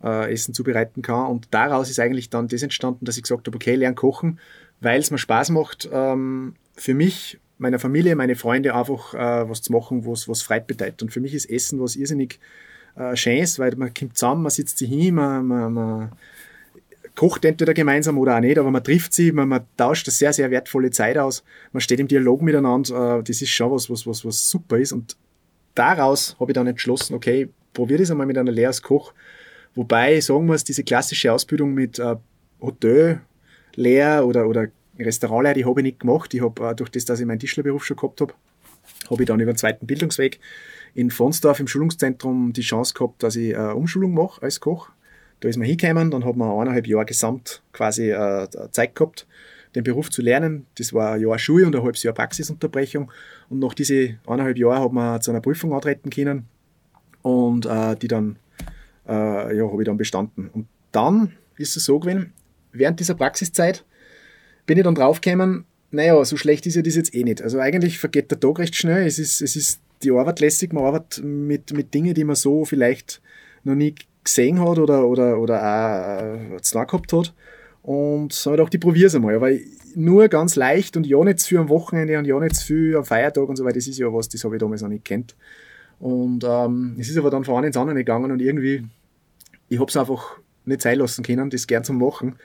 äh, 0.03 0.31
Essen 0.31 0.53
zubereiten 0.53 1.01
kann. 1.01 1.27
Und 1.27 1.47
daraus 1.51 1.89
ist 1.89 1.99
eigentlich 1.99 2.29
dann 2.29 2.47
das 2.47 2.61
entstanden, 2.61 3.05
dass 3.05 3.17
ich 3.17 3.23
gesagt 3.23 3.47
habe, 3.47 3.55
okay, 3.55 3.75
lern 3.75 3.95
kochen, 3.95 4.39
weil 4.81 4.99
es 4.99 5.11
mir 5.11 5.17
Spaß 5.17 5.49
macht, 5.51 5.89
ähm, 5.91 6.55
für 6.75 6.93
mich, 6.93 7.39
meiner 7.63 7.79
Familie, 7.79 8.15
meine 8.15 8.35
Freunde 8.35 8.75
einfach 8.75 9.13
äh, 9.13 9.49
was 9.49 9.61
zu 9.61 9.71
machen, 9.71 10.05
was, 10.05 10.27
was 10.27 10.43
Freude 10.43 10.65
bedeutet. 10.67 11.01
Und 11.01 11.11
für 11.11 11.19
mich 11.19 11.33
ist 11.33 11.49
Essen 11.49 11.81
was 11.81 11.95
irrsinnig 11.95 12.39
äh, 12.95 13.15
Schönes, 13.15 13.57
weil 13.57 13.75
man 13.75 13.93
kommt 13.93 14.17
zusammen, 14.17 14.43
man 14.43 14.51
sitzt 14.51 14.77
sich 14.77 14.89
hin, 14.89 15.15
man, 15.15 15.47
man, 15.47 15.73
man 15.73 16.11
kocht 17.15 17.43
entweder 17.45 17.73
gemeinsam 17.73 18.17
oder 18.19 18.35
auch 18.35 18.41
nicht, 18.41 18.59
aber 18.59 18.69
man 18.69 18.83
trifft 18.83 19.13
sie, 19.13 19.31
man, 19.31 19.47
man 19.47 19.61
tauscht 19.77 20.07
eine 20.07 20.13
sehr, 20.13 20.33
sehr 20.33 20.51
wertvolle 20.51 20.91
Zeit 20.91 21.17
aus, 21.17 21.43
man 21.71 21.81
steht 21.81 21.99
im 21.99 22.07
Dialog 22.07 22.41
miteinander, 22.43 23.19
äh, 23.19 23.23
das 23.23 23.41
ist 23.41 23.49
schon 23.49 23.71
was, 23.71 23.89
was, 23.89 24.05
was, 24.05 24.23
was 24.23 24.49
super 24.49 24.77
ist. 24.77 24.93
Und 24.93 25.17
daraus 25.73 26.35
habe 26.39 26.51
ich 26.51 26.55
dann 26.55 26.67
entschlossen, 26.67 27.15
okay, 27.15 27.49
probiere 27.73 27.99
das 27.99 28.11
einmal 28.11 28.27
mit 28.27 28.37
einer 28.37 28.51
Lehre 28.51 28.67
als 28.67 28.81
Koch 28.81 29.13
Wobei 29.75 30.19
sagen 30.19 30.45
muss, 30.45 30.63
diese 30.63 30.83
klassische 30.83 31.31
Ausbildung 31.31 31.73
mit 31.73 31.99
äh, 31.99 32.15
Hotel, 32.61 33.21
Lehr 33.75 34.25
oder, 34.25 34.47
oder 34.47 34.67
Restaurantlehrer, 34.99 35.53
die 35.55 35.65
habe 35.65 35.79
ich 35.79 35.83
nicht 35.83 35.99
gemacht. 35.99 36.33
Ich 36.33 36.41
habe 36.41 36.69
äh, 36.69 36.75
durch 36.75 36.89
das, 36.89 37.05
dass 37.05 37.19
ich 37.19 37.25
meinen 37.25 37.39
Tischlerberuf 37.39 37.85
schon 37.85 37.97
gehabt 37.97 38.21
habe, 38.21 38.33
habe 39.09 39.23
ich 39.23 39.27
dann 39.27 39.39
über 39.39 39.51
den 39.53 39.57
zweiten 39.57 39.87
Bildungsweg 39.87 40.39
in 40.93 41.09
Fonsdorf 41.09 41.59
im 41.59 41.67
Schulungszentrum 41.67 42.53
die 42.53 42.61
Chance 42.61 42.93
gehabt, 42.93 43.23
dass 43.23 43.35
ich 43.35 43.53
äh, 43.53 43.57
Umschulung 43.57 44.13
mache 44.13 44.41
als 44.41 44.59
Koch. 44.59 44.89
Da 45.39 45.49
ist 45.49 45.57
man 45.57 45.67
hingekommen, 45.67 46.11
dann 46.11 46.23
hat 46.23 46.35
man 46.35 46.51
eineinhalb 46.51 46.87
Jahre 46.87 47.05
gesamt 47.05 47.63
quasi 47.73 48.11
äh, 48.11 48.47
Zeit 48.71 48.95
gehabt, 48.95 49.27
den 49.75 49.83
Beruf 49.83 50.09
zu 50.09 50.21
lernen. 50.21 50.67
Das 50.75 50.93
war 50.93 51.13
ein 51.13 51.21
Jahr 51.21 51.39
Schule 51.39 51.65
und 51.65 51.75
ein 51.75 51.83
halbes 51.83 52.03
Jahr 52.03 52.13
Praxisunterbrechung. 52.13 53.11
Und 53.49 53.59
nach 53.59 53.73
diesen 53.73 54.19
eineinhalb 54.27 54.57
Jahren 54.57 54.83
hat 54.83 54.93
man 54.93 55.21
zu 55.21 55.31
einer 55.31 55.41
Prüfung 55.41 55.73
antreten 55.73 56.09
können 56.11 56.45
und 57.23 57.65
die 57.65 58.07
dann 58.07 58.37
ja, 59.05 59.13
habe 59.13 59.81
ich 59.81 59.85
dann 59.85 59.97
bestanden. 59.97 60.49
Und 60.53 60.67
dann 60.93 61.33
ist 61.57 61.75
es 61.75 61.83
so 61.83 61.99
gewesen, 61.99 62.31
während 62.71 63.01
dieser 63.01 63.15
Praxiszeit 63.15 63.83
bin 64.65 64.77
ich 64.77 64.83
dann 64.83 64.95
draufgekommen, 64.95 65.65
naja, 65.91 66.23
so 66.25 66.37
schlecht 66.37 66.65
ist 66.65 66.75
ja 66.75 66.81
das 66.81 66.95
jetzt 66.95 67.13
eh 67.13 67.23
nicht. 67.23 67.41
Also 67.41 67.59
eigentlich 67.59 67.99
vergeht 67.99 68.31
der 68.31 68.39
Tag 68.39 68.59
recht 68.59 68.75
schnell. 68.75 69.05
Es 69.05 69.19
ist, 69.19 69.41
es 69.41 69.55
ist 69.55 69.79
die 70.01 70.11
Arbeit 70.11 70.39
lässig, 70.39 70.73
man 70.73 70.83
arbeitet 70.83 71.23
mit, 71.23 71.71
mit 71.73 71.93
Dingen, 71.93 72.13
die 72.13 72.23
man 72.23 72.35
so 72.35 72.65
vielleicht 72.65 73.21
noch 73.63 73.75
nie 73.75 73.95
gesehen 74.23 74.59
hat 74.59 74.79
oder, 74.79 75.07
oder, 75.07 75.39
oder 75.39 75.61
auch 75.61 76.55
äh, 76.55 76.61
zu 76.61 76.79
gehabt 76.79 77.13
hat. 77.13 77.33
Und 77.83 78.33
so 78.33 78.51
habe 78.51 78.55
ich 78.55 78.59
gedacht, 78.59 78.73
ich 78.73 78.79
probiere 78.79 79.07
es 79.07 79.15
einmal. 79.15 79.35
Aber 79.35 79.51
nur 79.95 80.27
ganz 80.29 80.55
leicht 80.55 80.97
und 80.97 81.05
ja 81.05 81.23
nicht 81.23 81.39
zu 81.39 81.49
viel 81.49 81.57
am 81.59 81.69
Wochenende 81.69 82.17
und 82.17 82.25
ja 82.25 82.39
nicht 82.39 82.55
zu 82.55 82.65
viel 82.65 82.95
am 82.95 83.05
Feiertag 83.05 83.47
und 83.47 83.55
so 83.55 83.65
weiter, 83.65 83.75
das 83.75 83.87
ist 83.87 83.99
ja 83.99 84.11
was, 84.11 84.29
das 84.29 84.43
habe 84.43 84.55
ich 84.55 84.59
damals 84.59 84.81
noch 84.81 84.89
nicht 84.89 85.05
kennt. 85.05 85.35
Und 85.99 86.43
ähm, 86.43 86.95
es 86.99 87.09
ist 87.09 87.17
aber 87.17 87.29
dann 87.29 87.43
von 87.43 87.55
einem 87.55 87.67
ins 87.67 87.77
andere 87.77 87.95
gegangen 87.97 88.31
und 88.31 88.41
irgendwie, 88.41 88.85
ich 89.69 89.79
habe 89.79 89.89
es 89.89 89.97
einfach 89.97 90.37
nicht 90.65 90.81
sein 90.81 90.97
lassen 90.99 91.23
können, 91.23 91.49
das 91.49 91.67
gern 91.67 91.83
zu 91.83 91.93
machen. 91.93 92.35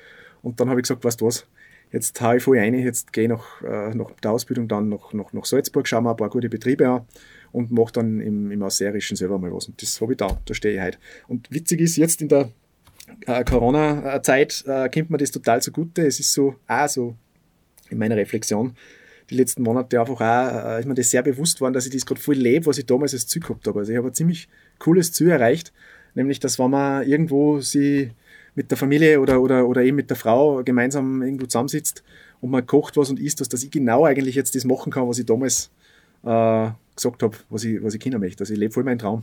Und 0.43 0.61
dann 0.61 0.69
habe 0.69 0.81
ich 0.81 0.85
gesagt, 0.85 1.05
weißt 1.05 1.21
du 1.21 1.27
was, 1.27 1.47
jetzt 1.93 2.21
haue 2.21 2.37
ich 2.37 2.43
voll 2.43 2.59
rein, 2.59 2.75
jetzt 2.75 3.13
gehe 3.13 3.25
ich 3.25 3.31
nach, 3.31 3.63
äh, 3.63 3.95
nach 3.95 4.11
der 4.23 4.33
Ausbildung 4.33 4.69
dann 4.69 4.89
nach, 4.89 5.13
nach, 5.13 5.33
nach 5.33 5.45
Salzburg, 5.45 5.87
schaue 5.87 6.03
mir 6.03 6.11
ein 6.11 6.17
paar 6.17 6.31
gute 6.31 6.49
Betriebe 6.49 6.89
an 6.89 7.07
und 7.53 7.71
mache 7.71 7.93
dann 7.93 8.21
im, 8.21 8.51
im 8.51 8.63
Ausserischen 8.63 9.17
selber 9.17 9.39
mal 9.39 9.53
was. 9.53 9.69
Und 9.69 9.81
das 9.81 10.01
habe 10.01 10.13
ich 10.13 10.19
da, 10.19 10.39
da 10.45 10.55
stehe 10.55 10.75
ich 10.75 10.81
heute. 10.81 10.99
Und 11.27 11.51
witzig 11.51 11.81
ist, 11.81 11.97
jetzt 11.97 12.21
in 12.21 12.29
der 12.29 12.51
äh, 13.27 13.45
Corona-Zeit 13.45 14.65
äh, 14.67 14.89
kommt 14.89 15.11
mir 15.11 15.19
das 15.19 15.31
total 15.31 15.63
zugute. 15.63 16.07
Es 16.07 16.21
ist 16.21 16.33
so, 16.33 16.57
auch 16.67 16.89
so 16.89 17.17
in 17.91 17.99
meiner 17.99 18.17
Reflexion, 18.17 18.75
die 19.31 19.37
letzten 19.37 19.63
Monate 19.63 20.01
einfach 20.01 20.21
auch, 20.21 20.77
äh, 20.77 20.81
ist 20.81 20.87
mir 20.87 20.95
das 20.95 21.11
sehr 21.11 21.23
bewusst 21.23 21.61
worden, 21.61 21.75
dass 21.75 21.87
ich 21.87 21.93
das 21.93 22.07
gerade 22.07 22.21
voll 22.21 22.37
lebe, 22.37 22.67
was 22.67 22.79
ich 22.79 22.87
damals 22.87 23.15
als 23.15 23.27
Ziel 23.27 23.43
gehabt 23.43 23.67
habe. 23.67 23.79
Also 23.79 23.93
ich 23.93 23.99
habe 23.99 24.09
ein 24.09 24.15
ziemlich 24.15 24.49
cooles 24.79 25.13
Ziel 25.13 25.31
erreicht, 25.31 25.73
nämlich, 26.15 26.41
dass 26.41 26.59
wenn 26.59 26.71
man 26.71 27.07
irgendwo 27.07 27.61
sie 27.61 28.13
mit 28.59 28.73
der 28.73 28.77
Familie 28.77 29.21
oder, 29.21 29.41
oder, 29.41 29.69
oder 29.69 29.83
eben 29.83 29.95
mit 29.95 30.11
der 30.11 30.17
Frau 30.17 30.65
gemeinsam 30.65 31.23
irgendwo 31.23 31.47
zusammensitzt 31.47 32.03
und 32.41 32.51
man 32.51 32.67
kocht 32.67 32.97
was 32.97 33.09
und 33.09 33.21
isst 33.21 33.41
was, 33.41 33.49
dass 33.49 33.63
ich 33.63 33.71
genau 33.71 34.05
eigentlich 34.05 34.35
jetzt 34.35 34.57
das 34.57 34.65
machen 34.65 34.91
kann, 34.91 35.09
was 35.09 35.21
ich 35.21 35.27
damals 35.27 35.71
äh, 36.25 36.71
gesagt 36.97 37.23
habe, 37.23 37.37
was 37.51 37.63
ich, 37.63 37.81
was 37.85 37.95
ich 37.95 38.01
Kinder 38.01 38.19
möchte. 38.19 38.43
Also 38.43 38.53
ich 38.53 38.59
lebe 38.59 38.75
voll 38.75 38.83
meinen 38.83 38.99
Traum. 38.99 39.23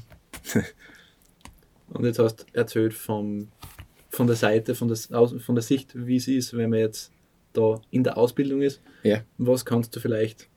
und 1.90 2.06
jetzt 2.06 2.18
hast 2.18 2.38
du 2.38 2.46
erzählt 2.54 2.94
vom, 2.94 3.50
von 4.08 4.26
der 4.26 4.38
Seite, 4.38 4.74
von 4.74 4.88
der, 4.88 4.96
von 4.96 5.56
der 5.56 5.64
Sicht, 5.64 5.92
wie 5.96 6.16
es 6.16 6.30
ist, 6.30 6.56
wenn 6.56 6.70
man 6.70 6.80
jetzt 6.80 7.12
da 7.52 7.82
in 7.92 8.06
der 8.06 8.18
Ausbildung 8.18 8.62
ist. 8.62 8.82
Ja. 9.04 9.22
Was 9.38 9.66
kannst 9.66 9.94
du 9.98 10.00
vielleicht 10.00 10.48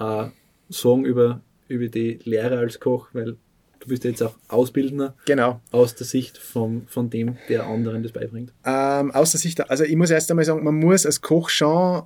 äh, 0.00 0.26
sagen 0.70 1.04
über, 1.04 1.40
über 1.68 1.86
die 1.86 2.18
Lehre 2.24 2.58
als 2.58 2.80
Koch, 2.80 3.10
weil 3.12 3.36
du 3.84 3.88
bist 3.90 4.04
jetzt 4.04 4.22
auch 4.22 4.34
Ausbildner. 4.48 5.14
Genau. 5.26 5.60
Aus 5.70 5.94
der 5.94 6.06
Sicht 6.06 6.38
vom, 6.38 6.86
von 6.88 7.10
dem, 7.10 7.36
der 7.48 7.66
anderen 7.66 8.02
das 8.02 8.12
beibringt. 8.12 8.52
Ähm, 8.64 9.10
aus 9.12 9.30
der 9.30 9.40
Sicht, 9.40 9.70
also 9.70 9.84
ich 9.84 9.96
muss 9.96 10.10
erst 10.10 10.30
einmal 10.30 10.44
sagen, 10.44 10.64
man 10.64 10.74
muss 10.74 11.06
als 11.06 11.20
Koch 11.20 11.48
schon 11.48 12.02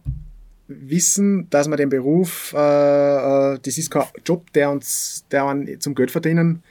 wissen, 0.66 1.48
dass 1.48 1.66
man 1.68 1.78
den 1.78 1.88
Beruf, 1.88 2.52
äh, 2.54 3.54
äh 3.54 3.58
das 3.62 3.78
ist 3.78 3.90
kein 3.90 4.04
Job, 4.26 4.52
der 4.52 4.70
uns, 4.70 5.24
der 5.30 5.46
einen 5.46 5.80
zum 5.80 5.94
Geld 5.94 6.10
verdienen 6.10 6.62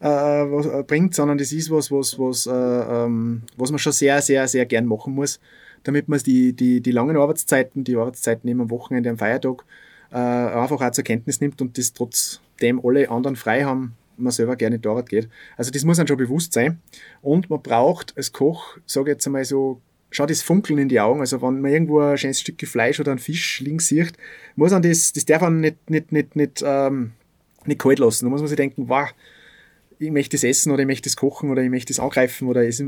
äh, 0.00 0.06
was, 0.06 0.66
äh, 0.66 0.82
bringt, 0.82 1.14
sondern 1.14 1.36
das 1.36 1.52
ist 1.52 1.70
was, 1.70 1.90
was, 1.90 2.18
was, 2.18 2.46
äh, 2.46 2.50
ähm, 2.50 3.42
was 3.56 3.70
man 3.70 3.78
schon 3.78 3.92
sehr, 3.92 4.22
sehr, 4.22 4.48
sehr 4.48 4.64
gern 4.64 4.86
machen 4.86 5.14
muss 5.14 5.40
damit 5.84 6.08
man 6.08 6.18
die, 6.18 6.54
die, 6.54 6.80
die 6.80 6.90
langen 6.90 7.16
Arbeitszeiten, 7.16 7.84
die 7.84 7.96
Arbeitszeiten 7.96 8.48
eben 8.48 8.62
am 8.62 8.70
Wochenende, 8.70 9.10
am 9.10 9.18
Feiertag, 9.18 9.64
äh, 10.10 10.16
einfach 10.16 10.80
auch 10.80 10.90
zur 10.90 11.04
Kenntnis 11.04 11.40
nimmt 11.40 11.62
und 11.62 11.78
das 11.78 11.92
trotzdem 11.92 12.80
alle 12.84 13.10
anderen 13.10 13.36
frei 13.36 13.64
haben, 13.64 13.94
man 14.16 14.32
selber 14.32 14.56
gerne 14.56 14.80
Arbeit 14.84 15.08
geht. 15.08 15.28
Also 15.56 15.70
das 15.70 15.84
muss 15.84 15.98
einem 15.98 16.08
schon 16.08 16.16
bewusst 16.16 16.52
sein. 16.52 16.80
Und 17.22 17.50
man 17.50 17.62
braucht 17.62 18.16
als 18.16 18.32
Koch, 18.32 18.78
sage 18.86 19.10
ich 19.10 19.14
jetzt 19.14 19.26
einmal 19.26 19.44
so, 19.44 19.80
schau 20.10 20.26
das 20.26 20.42
Funkeln 20.42 20.78
in 20.78 20.88
die 20.88 21.00
Augen. 21.00 21.20
Also 21.20 21.42
wenn 21.42 21.60
man 21.60 21.72
irgendwo 21.72 22.00
ein 22.00 22.18
schönes 22.18 22.40
Stück 22.40 22.60
Fleisch 22.66 23.00
oder 23.00 23.10
einen 23.10 23.18
Fisch 23.18 23.60
links 23.60 23.88
sieht, 23.88 24.12
muss 24.56 24.70
man 24.70 24.82
das, 24.82 25.12
das 25.12 25.24
darf 25.24 25.42
man 25.42 25.60
nicht, 25.60 25.90
nicht, 25.90 26.12
nicht, 26.12 26.36
nicht, 26.36 26.62
ähm, 26.64 27.12
nicht 27.66 27.80
kalt 27.80 27.98
lassen. 27.98 28.24
Da 28.24 28.30
muss 28.30 28.40
man 28.40 28.48
sich 28.48 28.56
denken, 28.56 28.88
wow, 28.88 29.08
ich 29.98 30.10
möchte 30.10 30.36
das 30.36 30.44
essen 30.44 30.72
oder 30.72 30.82
ich 30.82 30.86
möchte 30.86 31.08
das 31.08 31.16
kochen 31.16 31.50
oder 31.50 31.62
ich 31.62 31.70
möchte 31.70 31.92
das 31.92 32.00
angreifen 32.00 32.48
oder 32.48 32.66
es, 32.66 32.82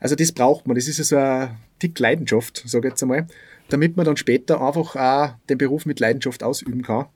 also 0.00 0.14
das 0.14 0.32
braucht 0.32 0.66
man. 0.66 0.74
Das 0.74 0.88
ist 0.88 0.96
so 0.96 1.16
eine 1.16 1.56
dick 1.82 1.98
Leidenschaft, 1.98 2.62
sage 2.66 2.88
ich 2.88 2.92
jetzt 2.92 3.02
einmal, 3.02 3.26
damit 3.68 3.96
man 3.96 4.06
dann 4.06 4.16
später 4.16 4.60
einfach 4.60 4.96
auch 4.96 5.34
den 5.48 5.58
Beruf 5.58 5.86
mit 5.86 6.00
Leidenschaft 6.00 6.42
ausüben 6.42 6.82
kann. 6.82 7.06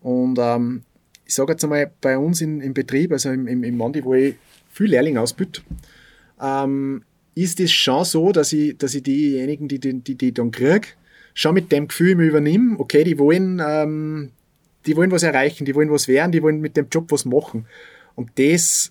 Und 0.00 0.38
ähm, 0.40 0.82
ich 1.30 1.34
sage 1.36 1.52
jetzt 1.52 1.62
einmal, 1.62 1.92
bei 2.00 2.18
uns 2.18 2.40
in, 2.40 2.60
im 2.60 2.74
Betrieb, 2.74 3.12
also 3.12 3.30
im, 3.30 3.46
im, 3.46 3.62
im 3.62 3.76
Mandi, 3.76 4.04
wo 4.04 4.14
ich 4.14 4.34
viel 4.72 4.90
Lehrlinge 4.90 5.20
ausbüte, 5.20 5.62
ähm, 6.42 7.04
ist 7.36 7.60
es 7.60 7.70
schon 7.70 8.04
so, 8.04 8.32
dass 8.32 8.52
ich, 8.52 8.76
dass 8.76 8.96
ich 8.96 9.04
diejenigen, 9.04 9.68
die 9.68 9.78
die, 9.78 10.00
die, 10.00 10.16
die 10.16 10.34
dann 10.34 10.50
kriege, 10.50 10.88
schon 11.32 11.54
mit 11.54 11.70
dem 11.70 11.86
Gefühl 11.86 12.20
übernehme, 12.20 12.80
okay, 12.80 13.04
die 13.04 13.16
wollen 13.16 13.62
ähm, 13.64 14.32
die 14.86 14.96
wollen 14.96 15.12
was 15.12 15.22
erreichen, 15.22 15.64
die 15.64 15.74
wollen 15.76 15.92
was 15.92 16.08
werden, 16.08 16.32
die 16.32 16.42
wollen 16.42 16.60
mit 16.60 16.76
dem 16.76 16.88
Job 16.90 17.12
was 17.12 17.24
machen. 17.24 17.66
Und 18.16 18.32
das, 18.36 18.90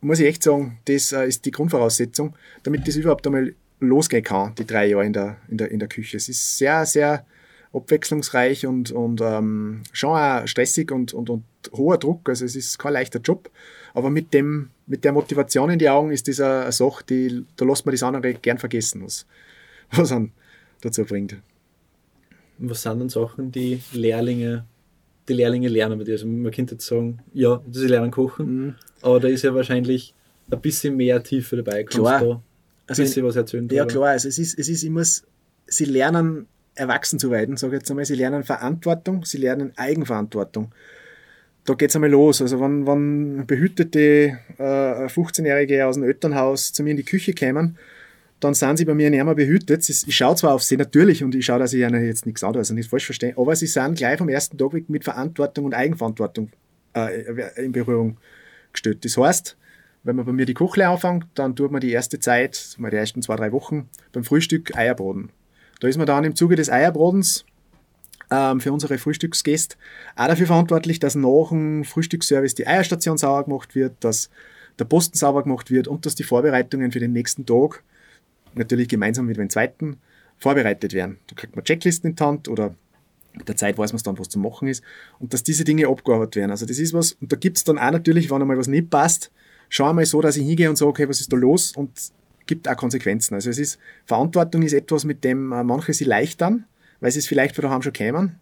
muss 0.00 0.20
ich 0.20 0.26
echt 0.26 0.42
sagen, 0.42 0.78
das 0.86 1.12
äh, 1.12 1.26
ist 1.26 1.44
die 1.44 1.50
Grundvoraussetzung, 1.50 2.34
damit 2.62 2.88
das 2.88 2.96
überhaupt 2.96 3.26
einmal 3.26 3.54
losgehen 3.78 4.24
kann, 4.24 4.54
die 4.54 4.66
drei 4.66 4.86
Jahre 4.86 5.04
in 5.04 5.12
der, 5.12 5.36
in 5.48 5.58
der, 5.58 5.70
in 5.70 5.78
der 5.80 5.88
Küche. 5.88 6.16
Es 6.16 6.30
ist 6.30 6.56
sehr, 6.56 6.86
sehr 6.86 7.26
abwechslungsreich 7.72 8.66
und, 8.66 8.90
und 8.90 9.20
ähm, 9.22 9.82
schon 9.92 10.10
auch 10.10 10.46
stressig 10.46 10.92
und, 10.92 11.14
und, 11.14 11.30
und 11.30 11.44
hoher 11.72 11.98
Druck. 11.98 12.28
Also 12.28 12.44
es 12.44 12.54
ist 12.54 12.78
kein 12.78 12.92
leichter 12.92 13.20
Job. 13.20 13.50
Aber 13.94 14.10
mit, 14.10 14.34
dem, 14.34 14.70
mit 14.86 15.04
der 15.04 15.12
Motivation 15.12 15.70
in 15.70 15.78
die 15.78 15.88
Augen 15.88 16.12
ist 16.12 16.28
das 16.28 16.40
eine 16.40 16.72
Sache, 16.72 17.04
die, 17.08 17.44
da 17.56 17.64
lässt 17.64 17.86
man 17.86 17.94
das 17.94 18.02
andere 18.02 18.34
gern 18.34 18.58
vergessen, 18.58 19.04
was, 19.04 19.26
was 19.90 20.12
einen 20.12 20.32
dazu 20.80 21.04
bringt. 21.04 21.36
Was 22.58 22.82
sind 22.82 23.00
denn 23.00 23.08
Sachen, 23.08 23.50
die 23.50 23.80
Lehrlinge, 23.92 24.64
die 25.28 25.32
Lehrlinge 25.32 25.68
lernen 25.68 25.98
bei 25.98 26.04
dir? 26.04 26.12
Also 26.12 26.26
man 26.26 26.52
könnte 26.52 26.74
jetzt 26.74 26.86
sagen, 26.86 27.20
ja, 27.32 27.60
sie 27.70 27.86
lernen 27.86 28.10
kochen, 28.10 28.66
mhm. 28.66 28.74
aber 29.00 29.20
da 29.20 29.28
ist 29.28 29.42
ja 29.42 29.54
wahrscheinlich 29.54 30.14
ein 30.50 30.60
bisschen 30.60 30.96
mehr 30.96 31.22
Tiefe 31.22 31.56
dabei. 31.56 31.84
Kannst 31.84 31.98
klar. 31.98 32.20
da 32.20 32.30
ein 32.30 32.42
also, 32.86 33.02
bisschen 33.02 33.24
was 33.24 33.36
erzählen? 33.36 33.68
Ja, 33.70 33.86
klar. 33.86 34.10
Also 34.10 34.28
es 34.28 34.38
ist, 34.38 34.58
es 34.58 34.68
ist 34.68 34.84
immer, 34.84 35.02
sie 35.66 35.84
lernen 35.86 36.46
erwachsen 36.74 37.18
zu 37.18 37.30
werden, 37.30 37.56
sage 37.56 37.76
ich 37.76 37.80
jetzt 37.80 37.90
einmal. 37.90 38.04
Sie 38.04 38.14
lernen 38.14 38.44
Verantwortung, 38.44 39.24
sie 39.24 39.38
lernen 39.38 39.72
Eigenverantwortung. 39.76 40.72
Da 41.64 41.74
geht 41.74 41.90
es 41.90 41.96
einmal 41.96 42.10
los. 42.10 42.42
Also 42.42 42.60
wenn, 42.60 42.86
wenn 42.86 43.46
behütete 43.46 44.38
äh, 44.58 45.06
15-Jährige 45.06 45.86
aus 45.86 45.94
dem 45.94 46.04
Elternhaus 46.04 46.72
zu 46.72 46.82
mir 46.82 46.90
in 46.90 46.96
die 46.96 47.04
Küche 47.04 47.32
kämen, 47.32 47.78
dann 48.40 48.54
sind 48.54 48.76
sie 48.76 48.84
bei 48.84 48.94
mir 48.94 49.08
nicht 49.10 49.22
mehr 49.22 49.34
behütet. 49.34 49.88
Ich 49.88 50.16
schaue 50.16 50.34
zwar 50.34 50.54
auf 50.54 50.64
sie 50.64 50.76
natürlich 50.76 51.22
und 51.22 51.34
ich 51.34 51.44
schaue, 51.44 51.60
dass 51.60 51.72
ich 51.72 51.80
ihnen 51.80 52.04
jetzt 52.04 52.26
nichts 52.26 52.42
anderes, 52.42 52.68
also 52.68 52.74
nicht 52.74 52.90
falsch 52.90 53.06
verstehe, 53.06 53.34
aber 53.36 53.54
sie 53.54 53.68
sind 53.68 53.96
gleich 53.96 54.18
vom 54.18 54.28
ersten 54.28 54.58
Tag 54.58 54.72
weg 54.72 54.88
mit 54.88 55.04
Verantwortung 55.04 55.66
und 55.66 55.74
Eigenverantwortung 55.74 56.50
äh, 56.96 57.62
in 57.62 57.70
Berührung 57.70 58.16
gestellt. 58.72 59.04
Das 59.04 59.16
heißt, 59.16 59.56
wenn 60.02 60.16
man 60.16 60.26
bei 60.26 60.32
mir 60.32 60.46
die 60.46 60.54
Kochlehre 60.54 60.90
anfängt, 60.90 61.26
dann 61.34 61.54
tut 61.54 61.70
man 61.70 61.80
die 61.80 61.92
erste 61.92 62.18
Zeit, 62.18 62.74
mal 62.78 62.90
die 62.90 62.96
ersten 62.96 63.22
zwei, 63.22 63.36
drei 63.36 63.52
Wochen, 63.52 63.88
beim 64.12 64.24
Frühstück 64.24 64.76
Eierbraten. 64.76 65.30
Da 65.82 65.88
ist 65.88 65.96
man 65.98 66.06
dann 66.06 66.22
im 66.22 66.36
Zuge 66.36 66.54
des 66.54 66.70
Eierbrodens 66.70 67.44
ähm, 68.30 68.60
für 68.60 68.72
unsere 68.72 68.98
Frühstücksgäste 68.98 69.74
auch 70.14 70.28
dafür 70.28 70.46
verantwortlich, 70.46 71.00
dass 71.00 71.16
nach 71.16 71.48
dem 71.48 71.82
Frühstücksservice 71.82 72.54
die 72.54 72.68
Eierstation 72.68 73.18
sauber 73.18 73.42
gemacht 73.42 73.74
wird, 73.74 73.94
dass 73.98 74.30
der 74.78 74.84
Posten 74.84 75.18
sauber 75.18 75.42
gemacht 75.42 75.72
wird 75.72 75.88
und 75.88 76.06
dass 76.06 76.14
die 76.14 76.22
Vorbereitungen 76.22 76.92
für 76.92 77.00
den 77.00 77.12
nächsten 77.12 77.46
Tag 77.46 77.82
natürlich 78.54 78.86
gemeinsam 78.86 79.26
mit 79.26 79.38
dem 79.38 79.50
zweiten 79.50 79.96
vorbereitet 80.38 80.92
werden. 80.92 81.18
Da 81.26 81.34
kriegt 81.34 81.56
man 81.56 81.64
Checklisten 81.64 82.10
in 82.10 82.16
die 82.16 82.22
Hand 82.22 82.46
oder 82.46 82.76
mit 83.34 83.48
der 83.48 83.56
Zeit 83.56 83.76
weiß 83.76 83.92
man 83.92 84.02
dann, 84.04 84.20
was 84.20 84.28
zu 84.28 84.38
machen 84.38 84.68
ist 84.68 84.84
und 85.18 85.34
dass 85.34 85.42
diese 85.42 85.64
Dinge 85.64 85.88
abgearbeitet 85.88 86.36
werden. 86.36 86.52
Also 86.52 86.64
das 86.64 86.78
ist 86.78 86.94
was, 86.94 87.14
und 87.14 87.32
da 87.32 87.36
gibt 87.36 87.56
es 87.56 87.64
dann 87.64 87.78
auch 87.78 87.90
natürlich, 87.90 88.30
wenn 88.30 88.40
einmal 88.40 88.56
was 88.56 88.68
nicht 88.68 88.88
passt, 88.88 89.32
schau 89.68 89.88
einmal 89.88 90.06
so, 90.06 90.20
dass 90.20 90.36
ich 90.36 90.46
hingehe 90.46 90.70
und 90.70 90.76
sage, 90.76 90.90
okay, 90.90 91.08
was 91.08 91.20
ist 91.20 91.32
da 91.32 91.36
los 91.36 91.72
und 91.74 91.90
gibt 92.46 92.68
auch 92.68 92.76
Konsequenzen. 92.76 93.34
Also 93.34 93.50
es 93.50 93.58
ist, 93.58 93.78
Verantwortung 94.06 94.62
ist 94.62 94.72
etwas, 94.72 95.04
mit 95.04 95.24
dem 95.24 95.52
äh, 95.52 95.64
manche 95.64 95.92
sich 95.92 96.06
leichtern, 96.06 96.64
weil 97.00 97.10
sie 97.10 97.18
es 97.18 97.26
vielleicht 97.26 97.54
von 97.54 97.62
daheim 97.62 97.82
schon 97.82 97.92
kennen. 97.92 98.36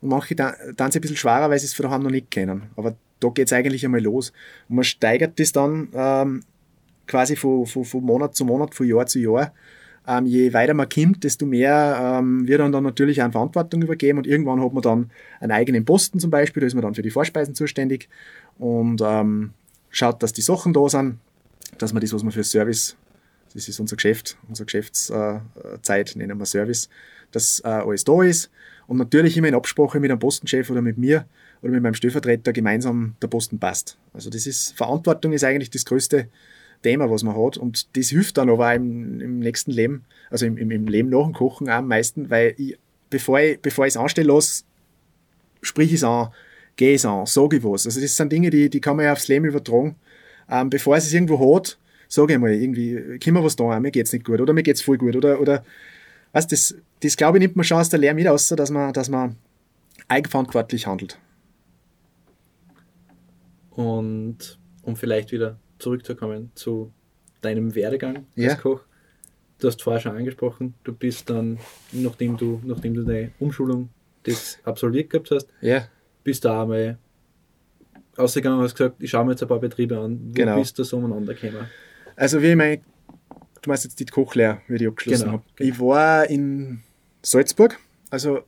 Und 0.00 0.08
manche 0.08 0.34
dann, 0.34 0.54
dann 0.76 0.90
ein 0.90 1.00
bisschen 1.00 1.16
schwerer, 1.16 1.50
weil 1.50 1.58
sie 1.58 1.66
es 1.66 1.74
von 1.74 1.84
daheim 1.84 2.02
noch 2.02 2.10
nicht 2.10 2.30
kennen. 2.30 2.64
Aber 2.76 2.96
da 3.20 3.28
geht 3.28 3.46
es 3.46 3.52
eigentlich 3.52 3.84
einmal 3.84 4.00
los. 4.00 4.32
Und 4.68 4.76
man 4.76 4.84
steigert 4.84 5.38
das 5.38 5.52
dann 5.52 5.88
ähm, 5.94 6.42
quasi 7.06 7.36
von, 7.36 7.66
von, 7.66 7.84
von 7.84 8.02
Monat 8.02 8.34
zu 8.34 8.44
Monat, 8.44 8.74
von 8.74 8.86
Jahr 8.86 9.06
zu 9.06 9.18
Jahr. 9.18 9.52
Ähm, 10.06 10.26
je 10.26 10.52
weiter 10.52 10.74
man 10.74 10.88
kommt, 10.88 11.22
desto 11.22 11.46
mehr 11.46 12.18
ähm, 12.18 12.48
wird 12.48 12.60
dann, 12.60 12.72
dann 12.72 12.82
natürlich 12.82 13.22
an 13.22 13.30
Verantwortung 13.30 13.82
übergeben 13.82 14.18
und 14.18 14.26
irgendwann 14.26 14.60
hat 14.60 14.72
man 14.72 14.82
dann 14.82 15.10
einen 15.38 15.52
eigenen 15.52 15.84
Posten 15.84 16.18
zum 16.18 16.30
Beispiel, 16.30 16.60
da 16.60 16.66
ist 16.66 16.74
man 16.74 16.82
dann 16.82 16.94
für 16.94 17.02
die 17.02 17.10
Vorspeisen 17.10 17.54
zuständig 17.54 18.08
und 18.58 19.00
ähm, 19.00 19.50
schaut, 19.90 20.20
dass 20.22 20.32
die 20.32 20.40
Sachen 20.40 20.72
da 20.72 20.88
sind, 20.88 21.18
dass 21.78 21.92
man 21.92 22.00
das, 22.00 22.12
was 22.12 22.24
man 22.24 22.32
für 22.32 22.42
Service 22.42 22.96
das 23.54 23.68
ist 23.68 23.80
unser 23.80 23.96
Geschäft, 23.96 24.36
unsere 24.48 24.66
Geschäftszeit, 24.66 26.16
nennen 26.16 26.38
wir 26.38 26.46
Service, 26.46 26.88
dass 27.30 27.60
äh, 27.60 27.68
alles 27.68 28.04
da 28.04 28.22
ist. 28.22 28.50
Und 28.86 28.98
natürlich 28.98 29.36
immer 29.36 29.48
in 29.48 29.54
Absprache 29.54 30.00
mit 30.00 30.10
einem 30.10 30.20
Postenchef 30.20 30.70
oder 30.70 30.82
mit 30.82 30.98
mir 30.98 31.26
oder 31.62 31.72
mit 31.72 31.82
meinem 31.82 31.94
Stellvertreter 31.94 32.52
gemeinsam 32.52 33.14
der 33.22 33.28
Posten 33.28 33.58
passt. 33.58 33.96
Also 34.12 34.28
das 34.28 34.46
ist, 34.46 34.72
Verantwortung 34.76 35.32
ist 35.32 35.44
eigentlich 35.44 35.70
das 35.70 35.84
größte 35.84 36.28
Thema, 36.82 37.10
was 37.10 37.22
man 37.22 37.36
hat. 37.36 37.56
Und 37.56 37.96
das 37.96 38.08
hilft 38.08 38.38
dann 38.38 38.50
aber 38.50 38.68
auch 38.68 38.74
im, 38.74 39.20
im 39.20 39.38
nächsten 39.38 39.70
Leben, 39.70 40.04
also 40.30 40.46
im, 40.46 40.58
im, 40.58 40.86
Leben 40.88 41.08
nach 41.08 41.24
dem 41.24 41.32
Kochen 41.32 41.68
am 41.68 41.88
meisten, 41.88 42.28
weil 42.28 42.54
ich, 42.58 42.76
bevor 43.08 43.40
ich 43.40 43.60
bevor 43.60 43.86
es 43.86 43.96
anstellen 43.96 44.28
lasse, 44.28 44.64
sprich 45.62 45.88
ich 45.88 45.96
es 45.96 46.04
an, 46.04 46.28
gehe 46.76 46.94
es 46.94 47.04
an, 47.04 47.26
sage 47.26 47.58
ich 47.58 47.64
was. 47.64 47.86
Also 47.86 48.00
das 48.00 48.16
sind 48.16 48.32
Dinge, 48.32 48.50
die, 48.50 48.68
die 48.68 48.80
kann 48.80 48.96
man 48.96 49.06
ja 49.06 49.12
aufs 49.12 49.28
Leben 49.28 49.46
übertragen. 49.46 49.96
Ähm, 50.50 50.70
bevor 50.70 50.96
es 50.96 51.06
es 51.06 51.14
irgendwo 51.14 51.56
hat, 51.56 51.78
sage 52.12 52.34
ich 52.34 52.38
mal, 52.38 52.52
irgendwie, 52.52 53.18
können 53.18 53.36
wir 53.36 53.42
was 53.44 53.56
da, 53.56 53.80
mir 53.80 53.90
geht's 53.90 54.12
nicht 54.12 54.26
gut 54.26 54.38
oder 54.38 54.52
mir 54.52 54.62
geht's 54.62 54.82
voll 54.82 54.98
gut 54.98 55.16
oder, 55.16 55.40
oder 55.40 55.64
weißt, 56.32 56.52
das, 56.52 56.74
das 57.00 57.16
glaube 57.16 57.38
ich 57.38 57.42
nimmt 57.42 57.56
man 57.56 57.64
schon 57.64 57.78
aus 57.78 57.88
der 57.88 58.00
Lehre 58.00 58.14
mit 58.14 58.28
aus, 58.28 58.48
dass 58.48 58.70
man, 58.70 58.92
dass 58.92 59.08
man 59.08 59.36
eigenverantwortlich 60.08 60.86
handelt. 60.86 61.18
Und 63.70 64.58
um 64.82 64.94
vielleicht 64.94 65.32
wieder 65.32 65.58
zurückzukommen 65.78 66.50
zu 66.54 66.92
deinem 67.40 67.74
Werdegang 67.74 68.26
ja. 68.36 68.50
als 68.50 68.60
Koch. 68.60 68.82
Du 69.58 69.68
hast 69.68 69.80
vorher 69.80 70.02
schon 70.02 70.14
angesprochen, 70.14 70.74
du 70.84 70.92
bist 70.92 71.30
dann, 71.30 71.58
nachdem 71.92 72.36
du, 72.36 72.60
nachdem 72.62 72.92
du 72.92 73.04
deine 73.04 73.30
Umschulung 73.38 73.88
das 74.24 74.58
absolviert 74.64 75.08
gehabt 75.08 75.30
hast, 75.30 75.48
ja. 75.62 75.88
bist 76.24 76.44
du 76.44 76.50
einmal 76.50 76.98
ausgegangen 78.18 78.58
und 78.58 78.64
hast 78.64 78.74
gesagt, 78.74 78.96
ich 79.02 79.08
schaue 79.08 79.24
mir 79.24 79.30
jetzt 79.30 79.42
ein 79.42 79.48
paar 79.48 79.60
Betriebe 79.60 79.98
an. 79.98 80.20
Wo 80.28 80.32
genau. 80.34 80.58
bist 80.58 80.78
du 80.78 80.84
so 80.84 80.98
umeinander 80.98 81.32
gekommen? 81.32 81.68
Also 82.16 82.42
wie 82.42 82.50
ich 82.50 82.56
meine, 82.56 82.80
du 83.62 83.68
meinst 83.70 83.84
jetzt 83.84 83.98
die 83.98 84.06
Kochlehre, 84.06 84.60
wie 84.68 84.76
ich 84.76 84.86
abgeschlossen 84.86 85.24
genau, 85.24 85.32
habe. 85.32 85.42
Genau. 85.56 85.70
Ich 85.70 85.80
war 85.80 86.30
in 86.30 86.80
Salzburg, 87.22 87.78
also 88.10 88.40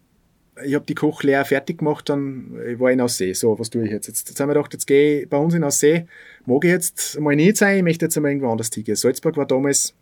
ich 0.64 0.74
habe 0.74 0.84
die 0.84 0.94
Kochlehre 0.94 1.44
fertig 1.44 1.78
gemacht, 1.78 2.08
dann 2.08 2.56
ich 2.66 2.78
war 2.78 2.90
in 2.90 3.00
Aussee. 3.00 3.32
So, 3.32 3.58
was 3.58 3.70
tue 3.70 3.84
ich 3.84 3.90
jetzt? 3.90 4.06
Jetzt, 4.06 4.28
jetzt 4.28 4.38
haben 4.38 4.48
wir 4.48 4.54
gedacht, 4.54 4.72
jetzt 4.72 4.86
gehe 4.86 5.22
ich 5.22 5.28
bei 5.28 5.36
uns 5.36 5.54
in 5.54 5.64
Aussee. 5.64 6.06
Mag 6.46 6.64
ich 6.64 6.70
jetzt 6.70 7.18
mal 7.20 7.34
nicht 7.34 7.56
sein, 7.56 7.78
ich 7.78 7.82
möchte 7.82 8.04
jetzt 8.04 8.16
einmal 8.16 8.30
irgendwo 8.30 8.50
anders 8.50 8.70
hingehen. 8.72 8.96
Salzburg 8.96 9.36
war 9.36 9.46
damals 9.46 9.94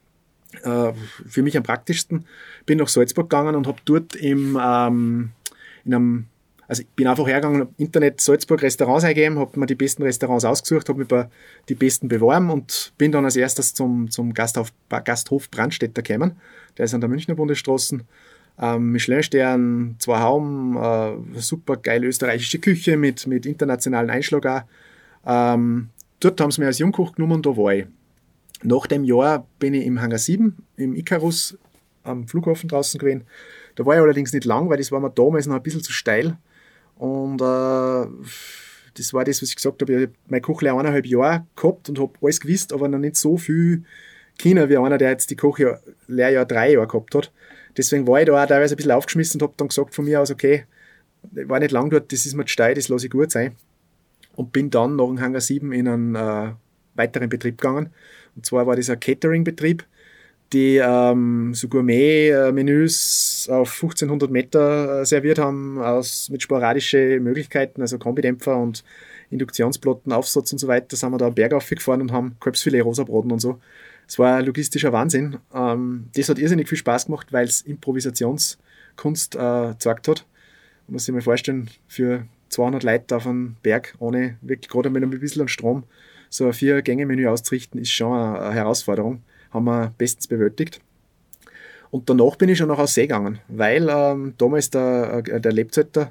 äh, 0.62 0.92
für 1.26 1.42
mich 1.42 1.56
am 1.56 1.62
praktischsten. 1.62 2.26
Bin 2.66 2.78
nach 2.78 2.88
Salzburg 2.88 3.30
gegangen 3.30 3.54
und 3.54 3.66
habe 3.66 3.78
dort 3.84 4.14
im, 4.14 4.58
ähm, 4.62 5.30
in 5.84 5.94
einem 5.94 6.26
also 6.68 6.82
ich 6.82 6.88
bin 6.88 7.06
einfach 7.06 7.26
hergegangen, 7.26 7.60
habe 7.60 7.74
Internet 7.76 8.20
Salzburg 8.20 8.62
Restaurants 8.62 9.04
eingegeben, 9.04 9.38
habe 9.38 9.58
mir 9.58 9.66
die 9.66 9.74
besten 9.74 10.02
Restaurants 10.02 10.44
ausgesucht, 10.44 10.88
habe 10.88 11.04
bei 11.04 11.28
die 11.68 11.74
besten 11.74 12.08
beworben 12.08 12.50
und 12.50 12.92
bin 12.98 13.12
dann 13.12 13.24
als 13.24 13.36
erstes 13.36 13.74
zum, 13.74 14.10
zum 14.10 14.32
Gasthof, 14.32 14.72
Gasthof 15.04 15.50
Brandstätter 15.50 16.02
gekommen. 16.02 16.36
Der 16.78 16.84
ist 16.84 16.94
an 16.94 17.00
der 17.00 17.10
Münchner 17.10 17.34
Bundesstraße. 17.34 18.00
Ähm, 18.58 18.92
Michelin-Stern, 18.92 19.96
zwei 19.98 20.20
Hauben, 20.20 20.76
äh, 20.76 21.40
super 21.40 21.76
geile 21.76 22.06
österreichische 22.06 22.58
Küche 22.58 22.96
mit, 22.96 23.26
mit 23.26 23.46
internationalen 23.46 24.10
Einschlag 24.10 24.46
auch. 24.46 24.62
Ähm, 25.26 25.88
dort 26.20 26.40
haben 26.40 26.50
sie 26.50 26.60
mich 26.60 26.68
als 26.68 26.78
Jungkoch 26.78 27.14
genommen 27.14 27.34
und 27.34 27.46
da 27.46 27.56
war 27.56 27.74
ich. 27.74 27.86
Nach 28.62 28.86
dem 28.86 29.04
Jahr 29.04 29.46
bin 29.58 29.74
ich 29.74 29.84
im 29.86 30.00
Hangar 30.00 30.18
7 30.18 30.56
im 30.76 30.94
Icarus 30.94 31.58
am 32.04 32.28
Flughafen 32.28 32.68
draußen 32.68 32.98
gewesen. 33.00 33.24
Da 33.74 33.84
war 33.86 33.96
ich 33.96 34.00
allerdings 34.00 34.32
nicht 34.32 34.44
lang, 34.44 34.68
weil 34.68 34.78
das 34.78 34.92
war 34.92 35.00
mir 35.00 35.10
damals 35.10 35.46
noch 35.46 35.56
ein 35.56 35.62
bisschen 35.62 35.82
zu 35.82 35.92
steil. 35.92 36.36
Und 37.02 37.40
äh, 37.40 38.06
das 38.94 39.12
war 39.12 39.24
das, 39.24 39.42
was 39.42 39.48
ich 39.48 39.56
gesagt 39.56 39.82
habe. 39.82 39.92
Ich 39.92 40.02
habe 40.02 40.12
meine 40.28 40.40
Kochlehre 40.40 40.78
eineinhalb 40.78 41.04
Jahre 41.04 41.44
gehabt 41.56 41.88
und 41.88 41.98
habe 41.98 42.12
alles 42.22 42.40
gewusst, 42.40 42.72
aber 42.72 42.86
noch 42.86 43.00
nicht 43.00 43.16
so 43.16 43.36
viel 43.36 43.82
Kinder 44.38 44.68
wie 44.68 44.76
einer, 44.76 44.98
der 44.98 45.10
jetzt 45.10 45.28
die 45.28 45.34
Kochlehre 45.34 45.82
drei 46.08 46.30
Jahre 46.72 46.86
gehabt 46.86 47.12
hat. 47.16 47.32
Deswegen 47.76 48.06
war 48.06 48.20
ich 48.20 48.26
da 48.26 48.40
auch 48.40 48.46
teilweise 48.46 48.74
ein 48.74 48.76
bisschen 48.76 48.92
aufgeschmissen 48.92 49.40
und 49.40 49.48
habe 49.48 49.54
dann 49.56 49.66
gesagt 49.66 49.96
von 49.96 50.04
mir 50.04 50.20
aus, 50.20 50.30
okay, 50.30 50.64
ich 51.34 51.48
war 51.48 51.58
nicht 51.58 51.72
lang 51.72 51.90
dort, 51.90 52.12
das 52.12 52.24
ist 52.24 52.34
mir 52.34 52.44
zu 52.44 52.52
steil, 52.52 52.74
das 52.76 52.86
lasse 52.88 53.06
ich 53.06 53.10
gut 53.10 53.32
sein. 53.32 53.56
Und 54.36 54.52
bin 54.52 54.70
dann 54.70 54.94
nach 54.94 55.06
dem 55.06 55.20
Hangar 55.20 55.40
7 55.40 55.72
in 55.72 55.88
einen 55.88 56.14
äh, 56.14 56.52
weiteren 56.94 57.28
Betrieb 57.28 57.60
gegangen. 57.60 57.90
Und 58.36 58.46
zwar 58.46 58.68
war 58.68 58.76
das 58.76 58.88
ein 58.88 59.00
Catering-Betrieb 59.00 59.84
die 60.52 60.76
ähm, 60.76 61.54
so 61.54 61.68
Gourmet-Menüs 61.68 63.31
auf 63.48 63.72
1500 63.72 64.30
Meter 64.30 65.00
äh, 65.00 65.06
serviert 65.06 65.38
haben, 65.38 65.80
aus, 65.80 66.28
mit 66.30 66.42
sporadischen 66.42 67.22
Möglichkeiten, 67.22 67.80
also 67.80 67.98
Kombidämpfer 67.98 68.56
und 68.56 68.84
Induktionsplatten, 69.30 70.12
Aufsatz 70.12 70.52
und 70.52 70.58
so 70.58 70.68
weiter, 70.68 70.96
sind 70.96 71.10
wir 71.10 71.18
da 71.18 71.30
bergauf 71.30 71.68
gefahren 71.68 72.02
und 72.02 72.12
haben 72.12 72.36
Krebsfilet, 72.40 72.82
Rosabraten 72.84 73.32
und 73.32 73.40
so. 73.40 73.60
Es 74.06 74.18
war 74.18 74.36
ein 74.36 74.44
logistischer 74.44 74.92
Wahnsinn. 74.92 75.38
Ähm, 75.54 76.08
das 76.14 76.28
hat 76.28 76.38
irrsinnig 76.38 76.68
viel 76.68 76.78
Spaß 76.78 77.06
gemacht, 77.06 77.32
weil 77.32 77.46
es 77.46 77.62
Improvisationskunst 77.62 79.36
äh, 79.36 79.68
gezeigt 79.70 80.08
hat. 80.08 80.26
Man 80.86 80.94
muss 80.94 81.04
sich 81.04 81.14
mal 81.14 81.22
vorstellen, 81.22 81.70
für 81.88 82.26
200 82.50 82.82
Leute 82.82 83.16
auf 83.16 83.26
einem 83.26 83.56
Berg, 83.62 83.94
ohne 83.98 84.36
wirklich 84.42 84.68
gerade 84.68 84.90
mit 84.90 85.02
ein 85.02 85.10
bisschen 85.10 85.48
Strom, 85.48 85.84
so 86.28 86.46
ein 86.46 86.52
Vier-Gänge-Menü 86.52 87.26
auszurichten, 87.28 87.80
ist 87.80 87.92
schon 87.92 88.12
eine 88.12 88.52
Herausforderung 88.52 89.22
haben 89.52 89.64
wir 89.64 89.94
bestens 89.96 90.26
bewältigt. 90.26 90.80
Und 91.92 92.08
danach 92.08 92.36
bin 92.36 92.48
ich 92.48 92.56
schon 92.56 92.68
noch 92.68 92.78
aus 92.78 92.94
See 92.94 93.02
gegangen, 93.02 93.38
weil 93.48 93.86
ähm, 93.90 94.32
damals 94.38 94.70
der, 94.70 95.22
äh, 95.26 95.40
der 95.40 95.52
Lebzeiter 95.52 96.10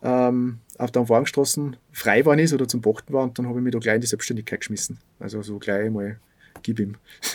ähm, 0.00 0.58
auf 0.78 0.92
der 0.92 1.08
Wagenstraßen 1.08 1.76
frei 1.90 2.20
geworden 2.20 2.38
ist 2.38 2.54
oder 2.54 2.68
zum 2.68 2.80
Bochten 2.80 3.12
war 3.12 3.24
und 3.24 3.36
dann 3.36 3.48
habe 3.48 3.58
ich 3.58 3.64
mich 3.64 3.72
da 3.72 3.80
gleich 3.80 3.96
in 3.96 4.00
die 4.02 4.06
Selbstständigkeit 4.06 4.60
geschmissen. 4.60 4.98
Also 5.18 5.42
so 5.42 5.58
gleich 5.58 5.90
mal 5.90 6.20
gib 6.62 6.78
ihm. 6.78 6.94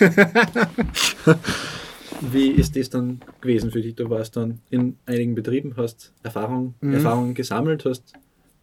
Wie 2.22 2.52
ist 2.52 2.76
das 2.76 2.88
dann 2.88 3.20
gewesen 3.42 3.70
für 3.70 3.82
dich? 3.82 3.94
Du 3.94 4.08
warst 4.08 4.36
dann 4.36 4.60
in 4.70 4.96
einigen 5.04 5.34
Betrieben, 5.34 5.74
hast 5.76 6.14
Erfahrung, 6.22 6.74
mhm. 6.80 6.94
Erfahrungen 6.94 7.34
gesammelt, 7.34 7.84
hast 7.84 8.14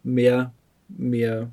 mehr, 0.02 0.52
mehr 0.88 1.50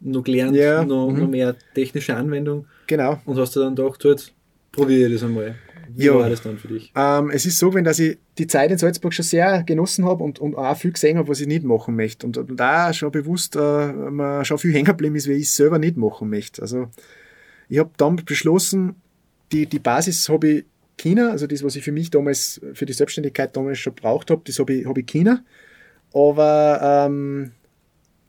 noch 0.00 0.24
gelernt, 0.24 0.56
ja. 0.56 0.84
noch, 0.84 1.08
mhm. 1.08 1.20
noch 1.20 1.28
mehr 1.28 1.56
technische 1.74 2.14
Anwendung. 2.14 2.66
Genau. 2.86 3.18
Und 3.24 3.38
hast 3.38 3.56
du 3.56 3.60
dann 3.60 3.74
gedacht, 3.74 4.04
jetzt 4.04 4.34
probiere 4.72 5.10
das 5.10 5.22
einmal. 5.22 5.54
Wie 5.94 6.04
ja. 6.04 6.14
war 6.14 6.28
das 6.28 6.42
dann 6.42 6.58
für 6.58 6.68
dich? 6.68 6.92
Ähm, 6.94 7.30
es 7.30 7.46
ist 7.46 7.58
so 7.58 7.70
gewesen, 7.70 7.84
dass 7.84 7.98
ich 7.98 8.18
die 8.36 8.46
Zeit 8.46 8.70
in 8.70 8.78
Salzburg 8.78 9.14
schon 9.14 9.24
sehr 9.24 9.62
genossen 9.64 10.04
habe 10.04 10.22
und, 10.22 10.38
und 10.38 10.54
auch 10.54 10.76
viel 10.76 10.92
gesehen 10.92 11.18
habe, 11.18 11.28
was 11.28 11.40
ich 11.40 11.46
nicht 11.46 11.64
machen 11.64 11.96
möchte. 11.96 12.26
Und, 12.26 12.36
und 12.36 12.56
da 12.56 12.92
schon 12.92 13.10
bewusst 13.10 13.56
äh, 13.56 13.92
man 13.92 14.44
schon 14.44 14.58
viel 14.58 14.72
hängen 14.74 14.86
geblieben 14.86 15.16
ist, 15.16 15.28
wie 15.28 15.32
ich 15.32 15.44
es 15.44 15.56
selber 15.56 15.78
nicht 15.78 15.96
machen 15.96 16.30
möchte. 16.30 16.62
Also 16.62 16.88
ich 17.68 17.78
habe 17.78 17.90
dann 17.96 18.16
beschlossen, 18.16 18.96
die, 19.52 19.66
die 19.66 19.78
Basis 19.78 20.28
habe 20.28 20.48
ich 20.48 20.64
China, 20.96 21.30
also 21.30 21.46
das, 21.46 21.62
was 21.62 21.76
ich 21.76 21.84
für 21.84 21.92
mich 21.92 22.10
damals, 22.10 22.60
für 22.74 22.84
die 22.84 22.92
Selbstständigkeit 22.92 23.56
damals 23.56 23.78
schon 23.78 23.94
braucht 23.94 24.30
habe, 24.30 24.42
das 24.44 24.58
habe 24.58 24.74
ich, 24.74 24.86
hab 24.86 24.98
ich 24.98 25.06
China. 25.06 25.44
Aber 26.12 27.06
ähm, 27.06 27.52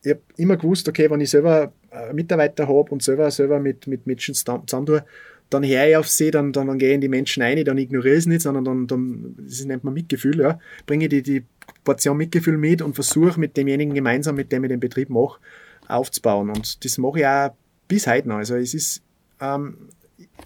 ich 0.04 0.12
habe 0.12 0.22
immer 0.38 0.58
gewusst, 0.58 0.88
okay, 0.88 1.10
wenn 1.10 1.22
ich 1.22 1.30
selber 1.30 1.74
äh, 1.92 2.14
Mitarbeiter 2.14 2.68
habe 2.68 2.92
und 2.92 3.04
selber, 3.04 3.30
selber 3.32 3.60
mit, 3.60 3.88
mit 3.88 4.06
Menschen 4.08 4.36
zusammen 4.36 4.66
tue, 4.68 5.04
dann 5.50 5.66
höre 5.66 5.88
ich 5.88 5.98
auf 5.98 6.08
sie, 6.08 6.32
dann, 6.32 6.54
dann, 6.54 6.68
dann 6.68 6.78
gehe 6.78 6.90
ich 6.90 6.96
in 6.96 7.02
die 7.02 7.08
Menschen 7.08 7.42
ein, 7.44 7.64
dann 7.66 7.78
ignoriere 7.78 8.16
ich 8.16 8.20
es 8.20 8.26
nicht, 8.28 8.42
sondern 8.42 8.66
dann, 8.66 8.88
dann 8.88 9.36
das 9.38 9.66
nennt 9.66 9.84
man 9.84 9.94
Mitgefühl, 9.94 10.40
ja, 10.40 10.60
bringe 10.86 11.10
die, 11.10 11.24
die 11.24 11.44
Portion 11.84 12.18
Mitgefühl 12.18 12.58
mit 12.58 12.82
und 12.82 12.94
versuche 12.94 13.40
mit 13.40 13.58
demjenigen 13.58 13.94
gemeinsam, 13.94 14.36
mit 14.36 14.52
dem 14.52 14.64
ich 14.64 14.70
den 14.70 14.80
Betrieb 14.80 15.10
mache, 15.10 15.40
aufzubauen. 15.88 16.50
Und 16.50 16.84
das 16.86 16.98
mache 16.98 17.20
ich 17.20 17.26
auch 17.26 17.54
bis 17.88 18.06
heute 18.06 18.30
noch. 18.30 18.38
Also 18.38 18.56
es 18.56 18.74
ist, 18.74 19.02
ähm, 19.42 19.78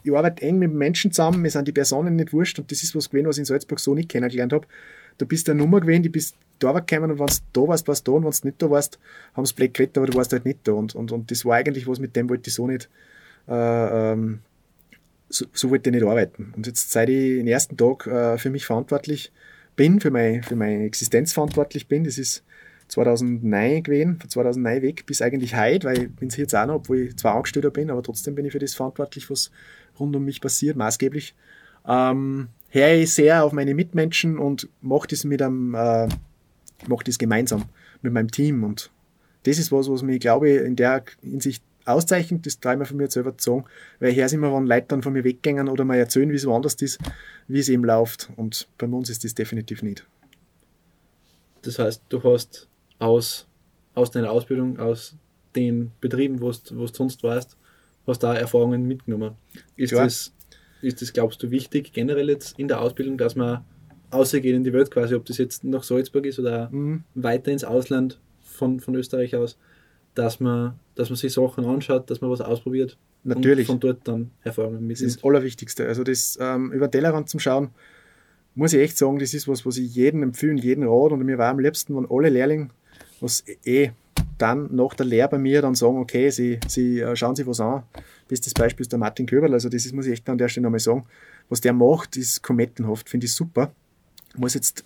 ich 0.04 0.16
arbeite 0.16 0.42
eng 0.44 0.60
mit 0.60 0.74
Menschen 0.74 1.12
zusammen, 1.12 1.42
mir 1.42 1.50
sind 1.50 1.68
die 1.68 1.72
Personen 1.72 2.16
nicht 2.16 2.32
wurscht 2.32 2.60
und 2.60 2.72
das 2.72 2.84
ist 2.84 2.96
was 2.96 3.10
gewesen, 3.10 3.28
was 3.28 3.38
ich 3.38 3.42
in 3.42 3.46
Salzburg 3.46 3.80
so 3.80 3.94
nicht 3.94 4.10
kennengelernt 4.10 4.54
habe. 4.54 4.68
Du 5.18 5.26
bist 5.26 5.50
eine 5.50 5.60
Nummer 5.60 5.82
gewesen, 5.82 6.04
die 6.04 6.10
bist 6.10 6.36
da 6.60 6.72
gekommen 6.72 7.12
und 7.12 7.20
wenn 7.20 7.28
du 7.28 7.34
da 7.54 7.68
warst, 7.68 7.88
warst 7.88 8.08
du 8.08 8.12
da 8.12 8.18
und 8.18 8.24
wenn 8.24 8.32
du 8.32 8.48
nicht 8.48 8.62
da 8.62 8.70
warst, 8.70 9.00
haben 9.34 9.46
sie 9.46 9.54
Black 9.54 9.74
geredet, 9.74 9.98
aber 9.98 10.08
du 10.08 10.18
warst 10.18 10.32
halt 10.32 10.46
nicht 10.46 10.60
da. 10.64 10.72
Und, 10.74 10.96
und, 10.96 11.12
und 11.12 11.30
das 11.30 11.46
war 11.46 11.56
eigentlich 11.56 11.88
was, 11.88 12.00
mit 12.00 12.16
dem 12.16 12.30
wollte 12.30 12.50
ich 12.50 12.56
so 12.56 12.68
nicht 12.68 12.90
äh, 13.48 14.14
ähm, 14.14 14.40
so, 15.30 15.46
so 15.54 15.70
wollte 15.70 15.90
ich 15.90 15.96
nicht 15.96 16.06
arbeiten. 16.06 16.54
Und 16.56 16.68
jetzt, 16.68 16.92
seit 16.92 17.10
ich 17.10 17.38
den 17.38 17.48
ersten 17.48 17.78
Tag 17.78 18.08
äh, 18.08 18.38
für 18.38 18.50
mich 18.50 18.66
verantwortlich 18.66 19.32
bin, 19.76 20.00
für, 20.00 20.12
mein, 20.12 20.44
für 20.44 20.56
meine 20.56 20.86
Existenz 20.86 21.34
verantwortlich 21.34 21.88
bin, 21.88 22.04
das 22.04 22.18
ist 22.18 22.44
2009 22.90 23.84
gewesen, 23.84 24.20
von 24.20 24.30
2009 24.30 24.82
weg 24.82 25.06
bis 25.06 25.22
eigentlich 25.22 25.56
heute, 25.56 25.88
weil 25.88 26.04
ich 26.04 26.16
bin 26.16 26.28
es 26.28 26.38
jetzt 26.38 26.56
auch 26.56 26.66
noch, 26.66 26.76
obwohl 26.76 27.00
ich 27.00 27.18
zwar 27.18 27.36
Angestellter 27.36 27.72
bin, 27.72 27.90
aber 27.90 28.04
trotzdem 28.04 28.36
bin 28.36 28.46
ich 28.46 28.52
für 28.52 28.60
das 28.60 28.76
verantwortlich, 28.76 29.30
was 29.30 29.52
rund 30.00 30.16
um 30.16 30.24
mich 30.24 30.42
passiert, 30.42 30.76
maßgeblich. 30.78 31.36
Ähm, 31.88 32.50
höre 32.70 32.94
ich 32.94 33.14
sehr 33.14 33.44
auf 33.44 33.52
meine 33.52 33.74
Mitmenschen 33.74 34.38
und 34.38 34.70
mache 34.82 35.08
das 35.08 35.24
mit 35.24 35.42
einem, 35.42 35.74
äh, 35.74 36.08
mache 36.88 37.04
das 37.06 37.18
gemeinsam 37.18 37.66
mit 38.02 38.14
meinem 38.14 38.32
Team 38.32 38.64
und 38.64 38.92
das 39.44 39.58
ist 39.58 39.72
was, 39.72 39.90
was 39.90 40.04
mich, 40.04 40.20
glaube 40.20 40.50
ich, 40.50 40.62
in 40.62 40.76
der 40.76 41.04
Hinsicht 41.22 41.64
auszeichnet, 41.86 42.46
das 42.46 42.60
traue 42.60 42.74
ich 42.74 42.80
mir 42.80 42.86
von 42.86 42.98
mir 42.98 43.10
selber 43.10 43.38
zu 43.38 43.52
sagen, 43.52 43.66
weil 44.00 44.12
ich 44.12 44.18
höre 44.18 44.32
immer, 44.34 44.54
wenn 44.54 44.66
Leute 44.66 44.88
dann 44.90 45.04
von 45.04 45.14
mir 45.14 45.24
weggängen 45.24 45.70
oder 45.70 45.86
mal 45.86 45.98
erzählen, 45.98 46.32
wie 46.32 46.36
es 46.36 46.46
woanders 46.46 46.76
ist, 46.76 47.00
wie 47.48 47.60
es 47.60 47.70
eben 47.70 47.84
läuft. 47.84 48.30
Und 48.36 48.68
bei 48.78 48.88
uns 48.88 49.10
ist 49.10 49.24
das 49.24 49.34
definitiv 49.34 49.84
nicht. 49.84 50.06
Das 51.62 51.80
heißt, 51.80 52.04
du 52.10 52.24
hast 52.24 52.68
aus, 53.00 53.48
aus 53.96 54.12
deiner 54.12 54.32
Ausbildung, 54.32 54.80
aus 54.80 55.16
den 55.56 55.92
Betrieben, 56.02 56.42
wo 56.42 56.52
du 56.52 56.88
sonst 56.88 57.24
warst, 57.24 57.58
hast 58.06 58.24
da 58.24 58.34
Erfahrungen 58.34 58.86
mitgenommen. 58.86 59.36
Ist 59.76 59.92
Klar. 59.92 60.06
das, 60.06 60.34
ist 60.82 61.02
das, 61.02 61.14
glaubst 61.14 61.42
du, 61.44 61.52
wichtig 61.52 61.94
generell 61.94 62.30
jetzt 62.30 62.60
in 62.60 62.68
der 62.68 62.82
Ausbildung, 62.82 63.18
dass 63.18 63.36
man 63.36 63.64
außergeht 64.12 64.56
in 64.56 64.64
die 64.64 64.74
Welt 64.74 64.92
quasi, 64.92 65.16
ob 65.16 65.26
das 65.26 65.38
jetzt 65.38 65.64
nach 65.64 65.84
Salzburg 65.84 66.26
ist 66.26 66.40
oder 66.40 66.70
mhm. 66.72 67.04
weiter 67.16 67.52
ins 67.52 67.64
Ausland 67.64 68.20
von, 68.42 68.80
von 68.80 68.96
Österreich 68.96 69.36
aus, 69.36 69.58
dass 70.16 70.40
man, 70.40 70.80
dass 70.96 71.10
man 71.10 71.18
sich 71.18 71.34
Sachen 71.34 71.66
anschaut, 71.66 72.10
dass 72.10 72.22
man 72.22 72.30
was 72.30 72.42
ausprobiert. 72.42 72.98
Natürlich. 73.24 73.70
Und 73.70 73.76
von 73.76 73.80
dort 73.80 74.08
dann 74.08 74.32
Erfahrungen 74.44 74.86
mitnimmt. 74.86 75.02
Das 75.02 75.02
ist 75.02 75.18
das 75.18 75.24
Allerwichtigste. 75.24 75.88
Also 75.88 76.04
das 76.04 76.38
ähm, 76.42 76.72
über 76.72 76.92
Tellerrand 76.92 77.30
zum 77.30 77.40
Schauen, 77.40 77.70
muss 78.56 78.74
ich 78.74 78.82
echt 78.82 78.98
sagen, 78.98 79.20
das 79.20 79.34
ist 79.34 79.48
was, 79.48 79.66
was 79.66 79.78
ich 79.78 79.96
jedem 79.96 80.24
empfehle, 80.24 80.62
jeden 80.62 80.84
Rat. 80.84 81.12
Und 81.12 81.24
mir 81.24 81.38
war 81.38 81.50
am 81.50 81.60
liebsten, 81.60 81.96
wenn 81.96 82.08
alle 82.10 82.30
Lehrlinge, 82.30 82.70
was 83.20 83.44
eh 83.66 83.92
dann 84.38 84.76
nach 84.76 84.94
der 84.94 85.06
Lehre 85.06 85.30
bei 85.30 85.38
mir 85.38 85.62
dann 85.62 85.76
sagen, 85.76 85.98
okay, 85.98 86.30
sie, 86.30 86.60
sie 86.68 87.00
äh, 87.00 87.16
schauen 87.16 87.36
sich 87.36 87.48
was 87.48 87.60
an. 87.60 87.84
Bestes 88.28 88.54
Beispiel 88.54 88.84
ist 88.84 88.92
der 88.92 89.00
Martin 89.00 89.26
Köberl, 89.26 89.54
also 89.54 89.70
das 89.70 89.86
ist, 89.86 89.94
muss 89.94 90.06
ich 90.06 90.14
echt 90.14 90.30
an 90.30 90.38
der 90.38 90.50
Stelle 90.50 90.64
nochmal 90.64 90.80
sagen. 90.80 91.06
Was 91.50 91.62
der 91.62 91.74
macht, 91.74 92.18
ist 92.18 92.42
komettenhaft, 92.42 93.10
finde 93.10 93.26
ich 93.26 93.34
super. 93.34 93.74
Muss 94.36 94.54
jetzt 94.54 94.84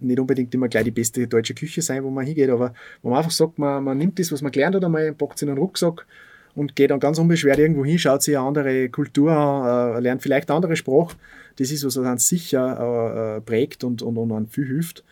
nicht 0.00 0.20
unbedingt 0.20 0.54
immer 0.54 0.68
gleich 0.68 0.84
die 0.84 0.90
beste 0.90 1.26
deutsche 1.26 1.54
Küche 1.54 1.82
sein, 1.82 2.04
wo 2.04 2.10
man 2.10 2.26
hingeht, 2.26 2.50
aber 2.50 2.74
wo 3.02 3.10
man 3.10 3.18
einfach 3.18 3.30
sagt, 3.30 3.58
man, 3.58 3.82
man 3.84 3.98
nimmt 3.98 4.18
das, 4.18 4.32
was 4.32 4.42
man 4.42 4.52
gelernt 4.52 4.76
hat, 4.76 4.84
einmal, 4.84 5.12
packt 5.12 5.36
es 5.36 5.42
in 5.42 5.48
einen 5.48 5.58
Rucksack 5.58 6.06
und 6.54 6.76
geht 6.76 6.90
dann 6.90 7.00
ganz 7.00 7.18
unbeschwert 7.18 7.58
irgendwo 7.58 7.84
hin, 7.84 7.98
schaut 7.98 8.22
sich 8.22 8.36
eine 8.36 8.46
andere 8.46 8.88
Kultur 8.88 9.32
an, 9.32 9.96
äh, 9.96 10.00
lernt 10.00 10.22
vielleicht 10.22 10.48
eine 10.48 10.56
andere 10.56 10.76
Sprache. 10.76 11.16
Das 11.56 11.70
ist 11.70 11.84
was, 11.84 11.98
einen 11.98 12.18
sicher 12.18 13.36
äh, 13.36 13.40
prägt 13.40 13.84
und, 13.84 14.02
und, 14.02 14.16
und 14.16 14.32
einen 14.32 14.46
viel 14.48 14.66
hilft. 14.66 15.04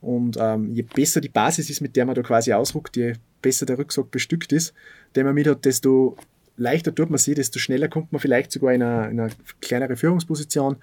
Und 0.00 0.36
ähm, 0.38 0.74
je 0.74 0.82
besser 0.82 1.20
die 1.20 1.30
Basis 1.30 1.70
ist, 1.70 1.80
mit 1.80 1.96
der 1.96 2.04
man 2.04 2.14
da 2.14 2.22
quasi 2.22 2.52
ausruckt, 2.52 2.96
je 2.96 3.14
besser 3.40 3.66
der 3.66 3.76
Rucksack 3.76 4.10
bestückt 4.10 4.52
ist, 4.52 4.74
den 5.16 5.24
man 5.24 5.34
mit 5.34 5.46
hat, 5.46 5.64
desto 5.64 6.16
leichter 6.56 6.94
tut 6.94 7.10
man 7.10 7.18
sich, 7.18 7.34
desto 7.34 7.58
schneller 7.58 7.88
kommt 7.88 8.12
man 8.12 8.20
vielleicht 8.20 8.52
sogar 8.52 8.72
in 8.74 8.82
eine, 8.82 9.10
in 9.10 9.20
eine 9.20 9.32
kleinere 9.60 9.96
Führungsposition, 9.96 10.76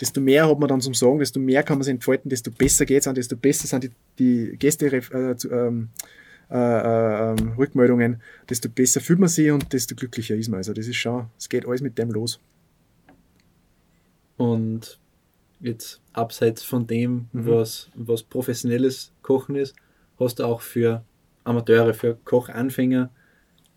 desto 0.00 0.20
mehr 0.20 0.48
hat 0.48 0.58
man 0.58 0.68
dann 0.68 0.80
zum 0.80 0.94
Sagen, 0.94 1.18
desto 1.18 1.40
mehr 1.40 1.62
kann 1.62 1.78
man 1.78 1.84
sich 1.84 1.92
entfalten, 1.92 2.28
desto 2.28 2.50
besser 2.50 2.84
geht 2.84 3.00
es 3.00 3.08
an, 3.08 3.14
desto 3.14 3.36
besser 3.36 3.66
sind 3.66 3.84
die, 3.84 3.90
die 4.18 4.56
Gäste, 4.56 4.86
äh, 4.86 5.36
ähm, 5.50 5.88
äh, 6.50 6.56
äh, 6.56 7.30
ähm, 7.30 7.52
Rückmeldungen, 7.56 8.20
desto 8.48 8.68
besser 8.68 9.00
fühlt 9.00 9.18
man 9.18 9.28
sich 9.28 9.50
und 9.50 9.72
desto 9.72 9.94
glücklicher 9.94 10.34
ist 10.34 10.48
man. 10.48 10.58
Also 10.58 10.72
das 10.72 10.86
ist 10.86 10.96
schon, 10.96 11.26
es 11.38 11.48
geht 11.48 11.66
alles 11.66 11.80
mit 11.80 11.96
dem 11.96 12.10
los. 12.10 12.40
Und 14.36 14.98
jetzt 15.60 16.00
abseits 16.12 16.62
von 16.62 16.86
dem, 16.86 17.28
mhm. 17.32 17.46
was, 17.46 17.88
was 17.94 18.22
professionelles 18.22 19.12
Kochen 19.22 19.56
ist, 19.56 19.74
hast 20.18 20.40
du 20.40 20.44
auch 20.44 20.60
für 20.60 21.04
Amateure, 21.44 21.94
für 21.94 22.18
Kochanfänger 22.24 23.10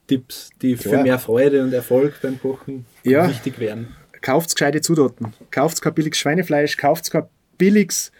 Tipps, 0.07 0.49
die 0.61 0.75
Klar. 0.75 0.97
für 0.97 1.03
mehr 1.03 1.19
Freude 1.19 1.63
und 1.63 1.73
Erfolg 1.73 2.21
beim 2.21 2.39
Kochen 2.39 2.85
ja. 3.03 3.27
wichtig 3.29 3.59
wären 3.59 3.87
kauft 4.21 4.55
gescheite 4.55 4.81
Zutaten. 4.81 5.33
Kauft 5.51 5.81
kein 5.81 5.93
billiges 5.93 6.19
Schweinefleisch, 6.19 6.77
kauft 6.77 7.11
kein 7.11 7.23
billiges 7.57 8.11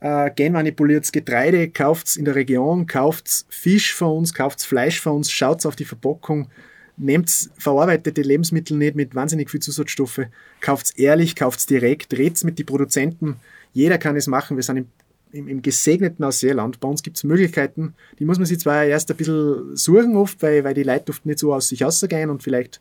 äh, 0.00 0.30
genmanipuliertes 0.30 1.12
Getreide, 1.12 1.70
kauft 1.70 2.16
in 2.16 2.24
der 2.24 2.34
Region, 2.34 2.86
kauft 2.86 3.46
Fisch 3.48 3.94
von 3.94 4.18
uns, 4.18 4.34
kauft 4.34 4.62
Fleisch 4.62 5.00
von 5.00 5.16
uns, 5.16 5.30
schaut 5.30 5.64
auf 5.64 5.76
die 5.76 5.86
Verpackung, 5.86 6.50
nehmt 6.96 7.50
verarbeitete 7.58 8.22
Lebensmittel 8.22 8.76
nicht 8.76 8.96
mit 8.96 9.14
wahnsinnig 9.14 9.50
viel 9.50 9.60
Zusatzstoffe, 9.60 10.26
kauft 10.60 10.98
ehrlich, 10.98 11.34
kauft 11.34 11.68
direkt, 11.70 12.12
redet 12.12 12.44
mit 12.44 12.58
den 12.58 12.66
Produzenten. 12.66 13.36
Jeder 13.72 13.98
kann 13.98 14.16
es 14.16 14.26
machen. 14.26 14.56
Wir 14.56 14.62
sind 14.62 14.76
im, 14.76 14.86
im, 15.32 15.48
im 15.48 15.62
gesegneten 15.62 16.24
Ausseerland. 16.24 16.80
Bei 16.80 16.88
uns 16.88 17.02
gibt 17.02 17.16
es 17.16 17.24
Möglichkeiten, 17.24 17.94
die 18.18 18.24
muss 18.24 18.38
man 18.38 18.46
sich 18.46 18.60
zwar 18.60 18.84
erst 18.84 19.10
ein 19.10 19.16
bisschen 19.16 19.76
suchen 19.76 20.16
oft, 20.16 20.40
weil, 20.42 20.64
weil 20.64 20.74
die 20.74 20.82
Leute 20.82 21.10
oft 21.10 21.26
nicht 21.26 21.38
so 21.38 21.52
aus 21.52 21.68
sich 21.68 21.82
rausgehen 21.82 22.30
und 22.30 22.42
vielleicht 22.42 22.80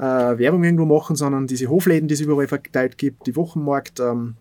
äh, 0.00 0.38
Werbung 0.38 0.64
irgendwo 0.64 0.86
machen, 0.86 1.14
sondern 1.14 1.46
diese 1.46 1.68
Hofläden, 1.68 2.08
die 2.08 2.14
es 2.14 2.20
überall 2.20 2.48
verteilt 2.48 2.96
gibt, 2.96 3.26
die 3.26 3.36
Wochenmarkt, 3.36 4.00
ähm, 4.00 4.36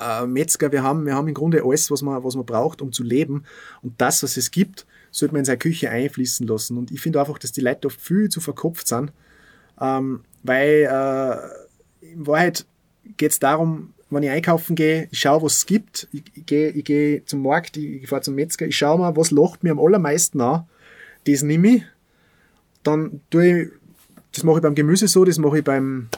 äh, 0.00 0.26
Metzger, 0.26 0.72
wir 0.72 0.82
haben, 0.82 1.06
wir 1.06 1.14
haben 1.14 1.28
im 1.28 1.34
Grunde 1.34 1.62
alles, 1.64 1.90
was 1.90 2.02
man, 2.02 2.22
was 2.24 2.34
man 2.34 2.44
braucht, 2.44 2.82
um 2.82 2.92
zu 2.92 3.04
leben. 3.04 3.44
Und 3.82 4.00
das, 4.00 4.24
was 4.24 4.36
es 4.36 4.50
gibt, 4.50 4.86
sollte 5.12 5.34
man 5.34 5.40
in 5.40 5.44
seine 5.44 5.58
Küche 5.58 5.90
einfließen 5.90 6.46
lassen. 6.46 6.76
Und 6.76 6.90
ich 6.90 7.00
finde 7.00 7.20
einfach, 7.20 7.38
dass 7.38 7.52
die 7.52 7.60
Leute 7.60 7.86
oft 7.86 8.00
viel 8.00 8.28
zu 8.28 8.40
verkopft 8.40 8.88
sind, 8.88 9.12
ähm, 9.80 10.20
weil 10.42 10.88
äh, 10.90 12.12
in 12.12 12.26
Wahrheit 12.26 12.66
geht 13.16 13.30
es 13.30 13.38
darum, 13.38 13.94
wenn 14.10 14.22
ich 14.24 14.30
einkaufen 14.30 14.74
gehe, 14.74 15.06
ich 15.12 15.20
schaue, 15.20 15.42
was 15.42 15.58
es 15.58 15.66
gibt, 15.66 16.08
ich, 16.12 16.24
ich 16.34 16.46
gehe 16.46 16.70
ich 16.70 16.84
geh 16.84 17.22
zum 17.24 17.42
Markt, 17.42 17.76
ich, 17.76 18.02
ich 18.02 18.08
fahre 18.08 18.22
zum 18.22 18.34
Metzger, 18.34 18.66
ich 18.66 18.76
schaue 18.76 18.98
mal, 18.98 19.16
was 19.16 19.30
lacht 19.30 19.62
mir 19.62 19.72
am 19.72 19.78
allermeisten 19.78 20.40
an, 20.40 20.64
das 21.26 21.42
nehme 21.42 21.68
ich, 21.68 21.82
dann 22.82 23.20
tue 23.30 23.62
ich 23.62 23.68
das 24.38 24.44
mache 24.44 24.58
ich 24.58 24.62
beim 24.62 24.76
Gemüse 24.76 25.08
so, 25.08 25.24
das 25.24 25.38
mache 25.38 25.58
ich 25.58 25.64
beim, 25.64 26.08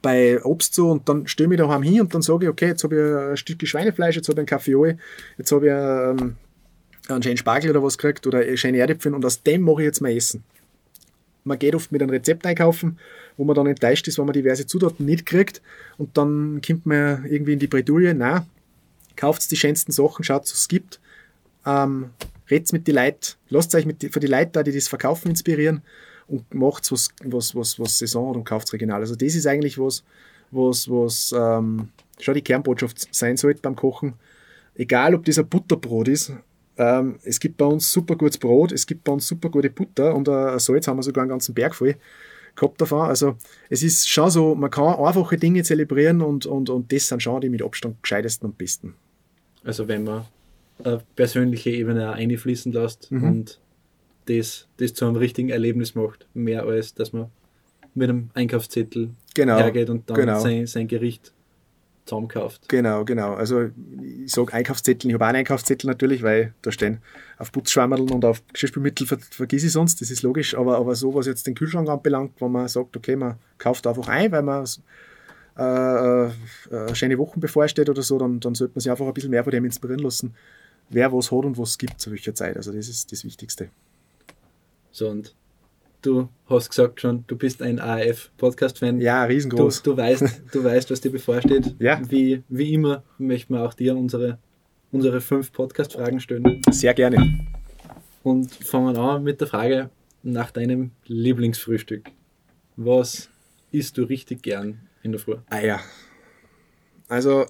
bei 0.00 0.42
Obst 0.42 0.74
so 0.74 0.90
und 0.90 1.06
dann 1.06 1.26
stelle 1.26 1.46
ich 1.46 1.48
mich 1.50 1.58
daheim 1.58 1.82
hin 1.82 2.00
und 2.00 2.14
dann 2.14 2.22
sage 2.22 2.46
ich, 2.46 2.50
okay, 2.50 2.68
jetzt 2.68 2.82
habe 2.82 2.94
ich 2.96 3.30
ein 3.30 3.36
Stück 3.36 3.66
Schweinefleisch, 3.66 4.16
jetzt 4.16 4.28
habe 4.28 4.36
ich 4.36 4.38
einen 4.38 4.46
Kaffee, 4.46 4.96
jetzt 5.36 5.52
habe 5.52 5.66
ich 5.66 5.72
einen, 5.72 6.36
einen 7.08 7.22
schönen 7.22 7.36
Spargel 7.36 7.70
oder 7.70 7.82
was 7.82 7.98
gekriegt 7.98 8.26
oder 8.26 8.56
schöne 8.56 8.78
Erdäpfel 8.78 9.14
und 9.14 9.22
aus 9.24 9.42
dem 9.42 9.62
mache 9.62 9.82
ich 9.82 9.86
jetzt 9.86 10.00
mein 10.00 10.16
Essen. 10.16 10.44
Man 11.44 11.58
geht 11.58 11.74
oft 11.74 11.92
mit 11.92 12.00
einem 12.00 12.10
Rezept 12.10 12.46
einkaufen, 12.46 12.98
wo 13.36 13.44
man 13.44 13.54
dann 13.54 13.66
enttäuscht 13.66 14.08
ist, 14.08 14.18
wenn 14.18 14.24
man 14.24 14.32
diverse 14.32 14.66
Zutaten 14.66 15.04
nicht 15.04 15.26
kriegt 15.26 15.60
und 15.98 16.16
dann 16.16 16.62
kommt 16.66 16.86
man 16.86 17.26
irgendwie 17.26 17.52
in 17.52 17.58
die 17.58 17.66
Bredouille, 17.66 18.14
na, 18.14 18.46
kauft 19.14 19.50
die 19.50 19.56
schönsten 19.56 19.92
Sachen, 19.92 20.24
schaut, 20.24 20.44
was 20.44 20.54
es 20.54 20.68
gibt, 20.68 21.00
ähm, 21.66 22.10
redet 22.50 22.72
mit 22.72 22.88
den 22.88 22.94
Leuten, 22.94 23.34
lasst 23.50 23.74
euch 23.74 23.84
mit 23.84 24.00
die, 24.00 24.08
für 24.08 24.20
die 24.20 24.26
Leute 24.26 24.52
da, 24.52 24.62
die 24.62 24.72
das 24.72 24.88
verkaufen, 24.88 25.28
inspirieren 25.28 25.82
und 26.32 26.54
macht 26.54 26.90
was, 26.90 27.10
was, 27.24 27.54
was, 27.54 27.78
was 27.78 27.98
Saison 27.98 28.30
hat 28.30 28.36
und 28.36 28.44
kauft 28.44 28.72
regional. 28.72 29.00
Also 29.00 29.14
das 29.14 29.34
ist 29.34 29.46
eigentlich 29.46 29.78
was, 29.78 30.02
was, 30.50 30.88
was 30.88 31.34
ähm, 31.36 31.88
schon 32.18 32.34
die 32.34 32.42
Kernbotschaft 32.42 33.14
sein 33.14 33.36
sollte 33.36 33.60
beim 33.60 33.76
Kochen. 33.76 34.14
Egal, 34.74 35.14
ob 35.14 35.24
das 35.24 35.38
ein 35.38 35.46
Butterbrot 35.46 36.08
ist, 36.08 36.32
ähm, 36.78 37.18
es 37.22 37.38
gibt 37.38 37.58
bei 37.58 37.66
uns 37.66 37.92
super 37.92 38.16
gutes 38.16 38.38
Brot, 38.38 38.72
es 38.72 38.86
gibt 38.86 39.04
bei 39.04 39.12
uns 39.12 39.28
super 39.28 39.50
gute 39.50 39.68
Butter 39.68 40.14
und 40.14 40.26
äh, 40.26 40.58
Salz 40.58 40.88
haben 40.88 40.96
wir 40.96 41.02
sogar 41.02 41.22
einen 41.22 41.30
ganzen 41.30 41.54
Berg 41.54 41.74
voll 41.74 41.96
gehabt 42.56 42.80
davon. 42.80 43.08
Also 43.08 43.36
es 43.68 43.82
ist 43.82 44.08
schon 44.08 44.30
so, 44.30 44.54
man 44.54 44.70
kann 44.70 44.94
einfache 44.94 45.36
Dinge 45.36 45.62
zelebrieren 45.62 46.22
und, 46.22 46.46
und, 46.46 46.70
und 46.70 46.92
das 46.92 47.08
sind 47.08 47.22
schon 47.22 47.40
die 47.40 47.50
mit 47.50 47.62
Abstand 47.62 48.02
gescheitesten 48.02 48.48
und 48.48 48.58
besten. 48.58 48.94
Also 49.64 49.86
wenn 49.88 50.04
man 50.04 50.24
eine 50.82 51.02
persönliche 51.14 51.70
Ebene 51.70 52.12
einfließen 52.12 52.72
lässt 52.72 53.10
Mhm. 53.10 53.24
und 53.24 53.60
das, 54.26 54.66
das 54.76 54.94
zu 54.94 55.06
einem 55.06 55.16
richtigen 55.16 55.48
Erlebnis 55.48 55.94
macht, 55.94 56.26
mehr 56.34 56.64
als 56.64 56.94
dass 56.94 57.12
man 57.12 57.30
mit 57.94 58.08
einem 58.08 58.30
Einkaufszettel 58.34 59.10
Genau, 59.34 59.58
hergeht 59.58 59.90
und 59.90 60.08
dann 60.08 60.16
genau. 60.16 60.40
sein, 60.40 60.66
sein 60.66 60.88
Gericht 60.88 61.32
zusammenkauft. 62.04 62.68
Genau, 62.68 63.04
genau. 63.04 63.34
Also 63.34 63.70
ich 64.24 64.32
sage 64.32 64.52
Einkaufszettel, 64.52 65.08
ich 65.08 65.14
habe 65.14 65.24
auch 65.24 65.28
einen 65.28 65.38
Einkaufszettel 65.38 65.88
natürlich, 65.88 66.22
weil 66.22 66.52
da 66.62 66.72
stehen 66.72 66.98
auf 67.38 67.52
Putzschwammerl 67.52 68.10
und 68.10 68.24
auf 68.24 68.42
Geschirrspülmittel 68.52 69.06
ver 69.06 69.18
vergiss 69.18 69.64
ich 69.64 69.72
sonst, 69.72 70.00
das 70.00 70.10
ist 70.10 70.22
logisch, 70.22 70.56
aber, 70.56 70.78
aber 70.78 70.94
so, 70.94 71.14
was 71.14 71.26
jetzt 71.26 71.46
den 71.46 71.54
Kühlschrank 71.54 71.88
anbelangt, 71.88 72.32
wo 72.38 72.48
man 72.48 72.68
sagt, 72.68 72.96
okay, 72.96 73.16
man 73.16 73.36
kauft 73.58 73.86
einfach 73.86 74.08
ein, 74.08 74.32
weil 74.32 74.42
man 74.42 74.66
äh, 75.58 75.62
äh, 75.62 76.30
äh, 76.70 76.94
schöne 76.94 77.18
Wochen 77.18 77.40
bevorsteht 77.40 77.88
oder 77.88 78.02
so, 78.02 78.18
dann, 78.18 78.40
dann 78.40 78.54
sollte 78.54 78.74
man 78.74 78.80
sich 78.80 78.90
einfach 78.90 79.06
ein 79.06 79.14
bisschen 79.14 79.30
mehr 79.30 79.44
von 79.44 79.50
dem 79.50 79.64
inspirieren 79.64 80.00
lassen, 80.00 80.34
wer 80.90 81.12
was 81.12 81.30
hat 81.30 81.44
und 81.44 81.58
was 81.58 81.78
gibt 81.78 82.00
zu 82.00 82.10
welcher 82.10 82.34
Zeit. 82.34 82.56
Also 82.56 82.72
das 82.72 82.88
ist 82.88 83.12
das 83.12 83.24
Wichtigste. 83.24 83.68
So 84.92 85.08
und 85.08 85.34
du 86.02 86.28
hast 86.46 86.68
gesagt 86.68 87.00
schon, 87.00 87.24
du 87.26 87.36
bist 87.36 87.62
ein 87.62 87.78
AF-Podcast-Fan. 87.80 89.00
Ja, 89.00 89.26
Du, 89.26 89.32
riesengroß. 89.32 89.82
du, 89.82 89.96
weißt, 89.96 90.42
du 90.52 90.62
weißt, 90.64 90.90
was 90.90 91.00
dir 91.00 91.10
bevorsteht. 91.10 91.74
Ja. 91.80 92.00
Wie, 92.08 92.42
wie 92.48 92.74
immer 92.74 93.02
möchten 93.18 93.54
wir 93.54 93.62
auch 93.62 93.74
dir 93.74 93.96
unsere, 93.96 94.38
unsere 94.90 95.20
fünf 95.20 95.50
Podcast-Fragen 95.52 96.20
stellen. 96.20 96.60
Sehr 96.70 96.94
gerne. 96.94 97.38
Und 98.22 98.52
fangen 98.54 98.96
an 98.96 99.24
mit 99.24 99.40
der 99.40 99.48
Frage 99.48 99.90
nach 100.22 100.50
deinem 100.50 100.90
Lieblingsfrühstück. 101.06 102.10
Was 102.76 103.28
isst 103.72 103.96
du 103.98 104.04
richtig 104.04 104.42
gern 104.42 104.80
in 105.02 105.12
der 105.12 105.20
Früh? 105.20 105.36
Ah 105.50 105.60
ja. 105.60 105.80
Also, 107.08 107.46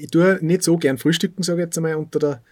ich 0.00 0.10
tue 0.10 0.38
nicht 0.42 0.62
so 0.62 0.76
gern 0.76 0.98
frühstücken, 0.98 1.42
sage 1.42 1.60
ich 1.62 1.66
jetzt 1.66 1.76
einmal, 1.78 1.96
unter 1.96 2.18
der, 2.18 2.42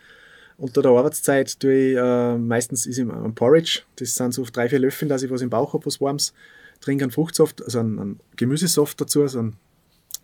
unter 0.60 0.82
der 0.82 0.90
Arbeitszeit 0.92 1.58
tue 1.58 1.72
ich, 1.72 1.96
äh, 1.96 2.36
meistens 2.36 2.86
ist 2.86 2.98
ich 2.98 3.08
ein 3.08 3.34
Porridge, 3.34 3.82
das 3.96 4.14
sind 4.14 4.32
so 4.32 4.44
drei, 4.44 4.68
vier 4.68 4.78
Löffel, 4.78 5.08
dass 5.08 5.22
ich 5.22 5.30
was 5.30 5.40
im 5.40 5.50
Bauch 5.50 5.72
habe, 5.72 5.86
was 5.86 6.00
Warmes, 6.00 6.34
trinke 6.80 7.04
einen 7.04 7.10
Fruchtsaft, 7.10 7.64
also 7.64 7.80
einen, 7.80 7.98
einen 7.98 8.20
Gemüsesaft 8.36 9.00
dazu, 9.00 9.26
so 9.26 9.38
ein, 9.40 9.56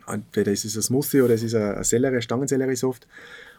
entweder 0.06 0.52
ist 0.52 0.64
es 0.64 0.76
ein 0.76 0.82
Smoothie 0.82 1.22
oder 1.22 1.34
es 1.34 1.42
ist 1.42 1.54
ein, 1.54 1.82
Sellerie, 1.82 2.20
Stangenselleriesaft 2.20 3.08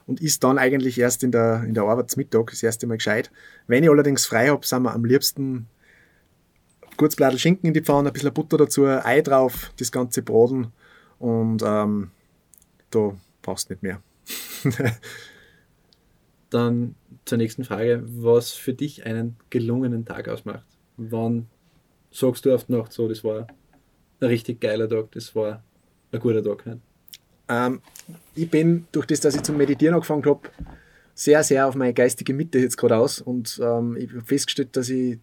und 0.06 0.22
isst 0.22 0.44
dann 0.44 0.60
eigentlich 0.60 1.00
erst 1.00 1.24
in 1.24 1.32
der, 1.32 1.64
in 1.64 1.74
der 1.74 1.84
Arbeitsmittag 1.84 2.52
das 2.52 2.62
erste 2.62 2.86
Mal 2.86 2.98
gescheit. 2.98 3.32
Wenn 3.66 3.84
ich 3.84 3.90
allerdings 3.90 4.28
frei 4.28 4.50
habe, 4.50 4.66
sind 4.66 4.84
wir 4.84 4.94
am 4.94 5.04
liebsten 5.04 5.68
kurz 6.96 7.16
Bladel 7.16 7.40
Schinken 7.40 7.68
in 7.68 7.74
die 7.74 7.82
Pfanne, 7.82 8.10
ein 8.10 8.14
bisschen 8.14 8.34
Butter 8.34 8.58
dazu, 8.58 8.86
Ei 8.86 9.22
drauf, 9.22 9.72
das 9.78 9.92
Ganze 9.92 10.22
braten 10.22 10.68
und 11.18 11.64
ähm, 11.66 12.12
da 12.92 13.16
brauchst 13.42 13.70
du 13.70 13.74
nicht 13.74 13.84
mehr. 13.84 14.02
Dann 16.58 16.96
zur 17.26 17.38
nächsten 17.38 17.64
Frage. 17.64 18.02
Was 18.04 18.54
für 18.54 18.74
dich 18.74 19.06
einen 19.06 19.36
gelungenen 19.52 20.06
Tag 20.06 20.28
ausmacht? 20.28 20.66
Wann 20.98 21.46
sagst 22.10 22.46
du 22.46 22.54
oft 22.54 22.68
noch 22.68 22.90
so, 22.90 23.08
das 23.08 23.24
war 23.24 23.46
ein 24.20 24.28
richtig 24.28 24.60
geiler 24.60 24.90
Tag, 24.90 25.12
das 25.12 25.36
war 25.36 25.64
ein 26.12 26.20
guter 26.20 26.44
Tag? 26.44 26.80
Ähm, 27.48 27.82
ich 28.34 28.50
bin, 28.50 28.88
durch 28.92 29.06
das, 29.06 29.20
dass 29.20 29.36
ich 29.36 29.44
zum 29.44 29.58
Meditieren 29.58 29.94
angefangen 29.94 30.26
habe, 30.26 30.50
sehr, 31.14 31.44
sehr 31.44 31.68
auf 31.68 31.76
meine 31.76 31.94
geistige 31.94 32.34
Mitte 32.34 32.58
jetzt 32.58 32.76
gerade 32.76 32.98
aus. 32.98 33.22
Und 33.22 33.60
ähm, 33.64 33.96
ich 33.96 34.10
habe 34.10 34.22
festgestellt, 34.22 34.76
dass 34.76 34.90
ich 34.90 35.20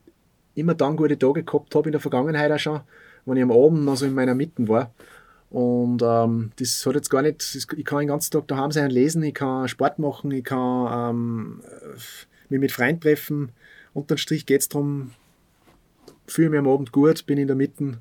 immer 0.54 0.74
dann 0.74 0.96
gute 0.96 1.18
Tage 1.18 1.42
gehabt 1.42 1.74
habe 1.74 1.88
in 1.88 1.92
der 1.92 2.00
Vergangenheit 2.00 2.52
auch 2.52 2.58
schon, 2.60 2.80
wenn 3.24 3.38
ich 3.38 3.42
am 3.42 3.50
Abend 3.50 3.84
noch 3.84 3.96
so 3.96 4.06
in 4.06 4.14
meiner 4.14 4.36
Mitte 4.36 4.68
war. 4.68 4.94
Und 5.54 6.02
ähm, 6.02 6.50
das 6.56 6.84
hat 6.84 6.96
jetzt 6.96 7.10
gar 7.10 7.22
nicht, 7.22 7.54
ich 7.54 7.84
kann 7.84 8.00
den 8.00 8.08
ganzen 8.08 8.32
Tag 8.32 8.48
daheim 8.48 8.72
sein 8.72 8.86
und 8.86 8.90
lesen, 8.90 9.22
ich 9.22 9.34
kann 9.34 9.68
Sport 9.68 10.00
machen, 10.00 10.32
ich 10.32 10.42
kann 10.42 11.14
ähm, 11.14 11.62
äh, 11.62 11.96
mich 12.48 12.58
mit 12.58 12.72
Freunden 12.72 13.00
treffen. 13.00 13.52
Unterm 13.92 14.18
Strich 14.18 14.46
geht 14.46 14.62
es 14.62 14.68
darum, 14.68 15.12
fühle 16.26 16.50
mich 16.50 16.58
am 16.58 16.66
Abend 16.66 16.90
gut, 16.90 17.24
bin 17.26 17.38
in 17.38 17.46
der 17.46 17.54
Mitte, 17.54 17.98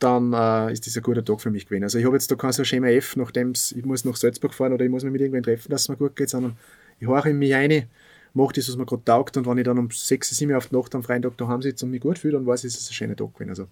dann 0.00 0.34
äh, 0.34 0.70
ist 0.70 0.86
das 0.86 0.94
ein 0.94 1.02
guter 1.02 1.24
Tag 1.24 1.40
für 1.40 1.50
mich 1.50 1.64
gewesen. 1.64 1.84
Also 1.84 1.98
ich 1.98 2.04
habe 2.04 2.14
jetzt 2.14 2.30
da 2.30 2.34
kein 2.34 2.52
so 2.52 2.62
Schema 2.62 2.88
F, 2.88 3.16
nachdem 3.16 3.52
ich 3.52 3.86
muss 3.86 4.04
nach 4.04 4.16
Salzburg 4.16 4.52
fahren 4.52 4.74
oder 4.74 4.84
ich 4.84 4.90
muss 4.90 5.02
mich 5.02 5.12
mit 5.12 5.22
irgendwen 5.22 5.44
treffen, 5.44 5.70
dass 5.70 5.82
es 5.82 5.88
mir 5.88 5.96
gut 5.96 6.14
geht, 6.14 6.28
sondern 6.28 6.58
ich 7.00 7.06
horche 7.06 7.30
in 7.30 7.38
mich 7.38 7.54
rein, 7.54 7.88
mache 8.34 8.52
das, 8.52 8.68
was 8.68 8.76
mir 8.76 8.84
gerade 8.84 9.04
taugt 9.06 9.34
und 9.38 9.46
wenn 9.46 9.56
ich 9.56 9.64
dann 9.64 9.78
um 9.78 9.90
6, 9.90 10.28
7 10.28 10.50
Uhr 10.50 10.58
auf 10.58 10.66
die 10.66 10.76
Nacht 10.76 10.94
am 10.94 11.02
freien 11.02 11.22
Tag 11.22 11.38
daheim 11.38 11.62
sitze 11.62 11.86
und 11.86 11.90
mich 11.90 12.02
gut 12.02 12.18
fühle, 12.18 12.34
dann 12.34 12.44
weiß 12.44 12.64
ich, 12.64 12.74
es 12.74 12.80
ist 12.80 12.90
ein 12.90 12.92
schöner 12.92 13.16
Tag 13.16 13.32
gewesen. 13.32 13.48
Also, 13.48 13.66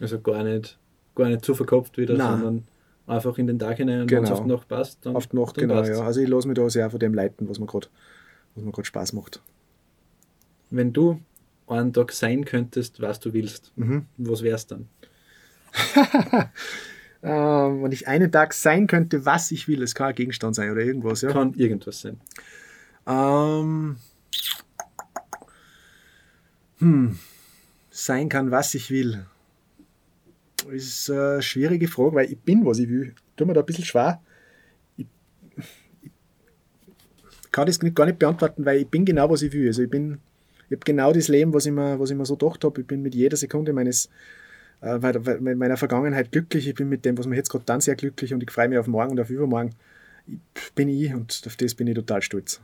Also 0.00 0.18
gar 0.20 0.42
nicht, 0.42 0.78
gar 1.14 1.28
nicht 1.28 1.44
zu 1.44 1.54
verkopft 1.54 1.98
wieder, 1.98 2.14
Nein. 2.14 2.40
sondern 2.40 2.64
einfach 3.06 3.36
in 3.38 3.46
den 3.46 3.58
Tag 3.58 3.76
hinein 3.78 4.02
und 4.02 4.10
wenn 4.10 4.24
es 4.24 4.30
Genau. 4.30 4.42
die 4.42 4.48
Nacht 4.48 4.68
passt, 4.68 5.04
dann, 5.04 5.12
Nacht, 5.14 5.32
dann 5.32 5.48
genau, 5.54 5.74
passt's. 5.74 5.96
ja. 5.98 6.04
Also 6.04 6.20
ich 6.20 6.28
lasse 6.28 6.48
mich 6.48 6.56
da 6.56 6.68
sehr 6.70 6.88
von 6.90 7.00
dem 7.00 7.14
leiten, 7.14 7.48
was 7.48 7.58
mir 7.58 7.66
gerade 7.66 7.88
was 8.54 8.64
mir 8.64 8.70
gerade 8.72 8.86
Spaß 8.86 9.12
macht. 9.14 9.40
Wenn 10.70 10.92
du 10.92 11.20
einen 11.66 11.92
Tag 11.92 12.12
sein 12.12 12.44
könntest, 12.44 13.00
was 13.00 13.18
du 13.20 13.32
willst, 13.32 13.72
Mhm. 13.76 14.06
was 14.18 14.42
wär's 14.42 14.66
dann? 14.66 14.88
Ähm, 17.24 17.84
wenn 17.84 17.92
ich 17.92 18.08
einen 18.08 18.32
Tag 18.32 18.52
sein 18.52 18.88
könnte, 18.88 19.24
was 19.24 19.52
ich 19.52 19.68
will, 19.68 19.80
es 19.84 19.94
kann 19.94 20.08
ein 20.08 20.14
Gegenstand 20.16 20.56
sein 20.56 20.72
oder 20.72 20.80
irgendwas, 20.80 21.22
ja. 21.22 21.30
Kann 21.30 21.54
irgendwas 21.54 22.00
sein. 22.00 22.18
Ähm, 23.06 23.94
hm, 26.78 27.16
sein 27.90 28.28
kann, 28.28 28.50
was 28.50 28.74
ich 28.74 28.90
will. 28.90 29.24
Das 30.64 30.74
ist 30.74 31.10
eine 31.10 31.42
schwierige 31.42 31.88
Frage, 31.88 32.14
weil 32.14 32.30
ich 32.32 32.38
bin, 32.38 32.64
was 32.64 32.78
ich 32.78 32.88
will. 32.88 33.14
Tut 33.36 33.46
mir 33.46 33.54
da 33.54 33.60
ein 33.60 33.66
bisschen 33.66 33.84
schwer. 33.84 34.20
Ich, 34.96 35.06
ich 36.02 36.10
kann 37.50 37.66
das 37.66 37.78
gar 37.78 38.06
nicht 38.06 38.18
beantworten, 38.18 38.64
weil 38.64 38.78
ich 38.78 38.88
bin 38.88 39.04
genau, 39.04 39.28
was 39.30 39.42
ich 39.42 39.52
will. 39.52 39.66
Also 39.66 39.82
ich 39.82 39.90
bin, 39.90 40.18
ich 40.68 40.76
habe 40.76 40.84
genau 40.84 41.12
das 41.12 41.28
Leben, 41.28 41.52
was 41.52 41.66
ich 41.66 41.72
mir, 41.72 41.98
was 41.98 42.10
ich 42.10 42.16
mir 42.16 42.26
so 42.26 42.36
gedacht 42.36 42.64
habe. 42.64 42.80
Ich 42.80 42.86
bin 42.86 43.02
mit 43.02 43.14
jeder 43.14 43.36
Sekunde 43.36 43.72
meines 43.72 44.08
äh, 44.82 44.98
meiner 45.40 45.76
Vergangenheit 45.76 46.32
glücklich. 46.32 46.66
Ich 46.68 46.74
bin 46.74 46.88
mit 46.88 47.04
dem, 47.04 47.16
was 47.16 47.26
mir 47.26 47.36
jetzt 47.36 47.50
gerade 47.50 47.64
dann 47.64 47.80
sehr 47.80 47.94
glücklich 47.94 48.34
und 48.34 48.42
ich 48.42 48.50
freue 48.50 48.68
mich 48.68 48.78
auf 48.78 48.86
morgen 48.88 49.12
und 49.12 49.20
auf 49.20 49.30
übermorgen. 49.30 49.70
Ich 50.26 50.72
bin 50.74 50.88
ich 50.88 51.14
und 51.14 51.42
auf 51.46 51.56
das 51.56 51.74
bin 51.74 51.86
ich 51.86 51.94
total 51.94 52.22
stolz. 52.22 52.60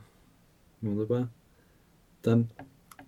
Wunderbar. 0.81 1.29
Dann, 2.21 2.49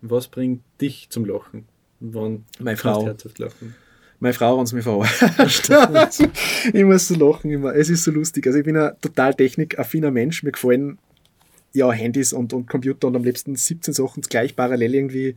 was 0.01 0.27
bringt 0.27 0.61
dich 0.79 1.09
zum 1.09 1.25
Lachen? 1.25 1.65
Wann 1.99 2.45
Meine 2.59 2.77
Frau. 2.77 3.05
herzhaft 3.05 3.39
lachen? 3.39 3.75
Meine 4.21 4.35
Frau 4.35 4.59
hat 4.59 4.67
es 4.67 4.73
mir 4.73 4.83
verarscht. 4.83 5.71
ich 6.73 6.83
muss 6.83 7.07
so 7.07 7.15
lachen 7.15 7.49
immer. 7.49 7.73
Es 7.73 7.89
ist 7.89 8.03
so 8.03 8.11
lustig. 8.11 8.45
Also 8.45 8.59
ich 8.59 8.65
bin 8.65 8.77
ein 8.77 8.91
total 9.01 9.33
technikaffiner 9.33 10.11
Mensch. 10.11 10.43
Mir 10.43 10.51
gefallen 10.51 10.99
ja 11.73 11.91
Handys 11.91 12.31
und, 12.31 12.53
und 12.53 12.69
Computer 12.69 13.07
und 13.07 13.15
am 13.15 13.23
liebsten 13.23 13.55
17 13.55 13.95
Sachen 13.95 14.21
gleich 14.21 14.55
parallel 14.55 14.93
irgendwie 14.93 15.35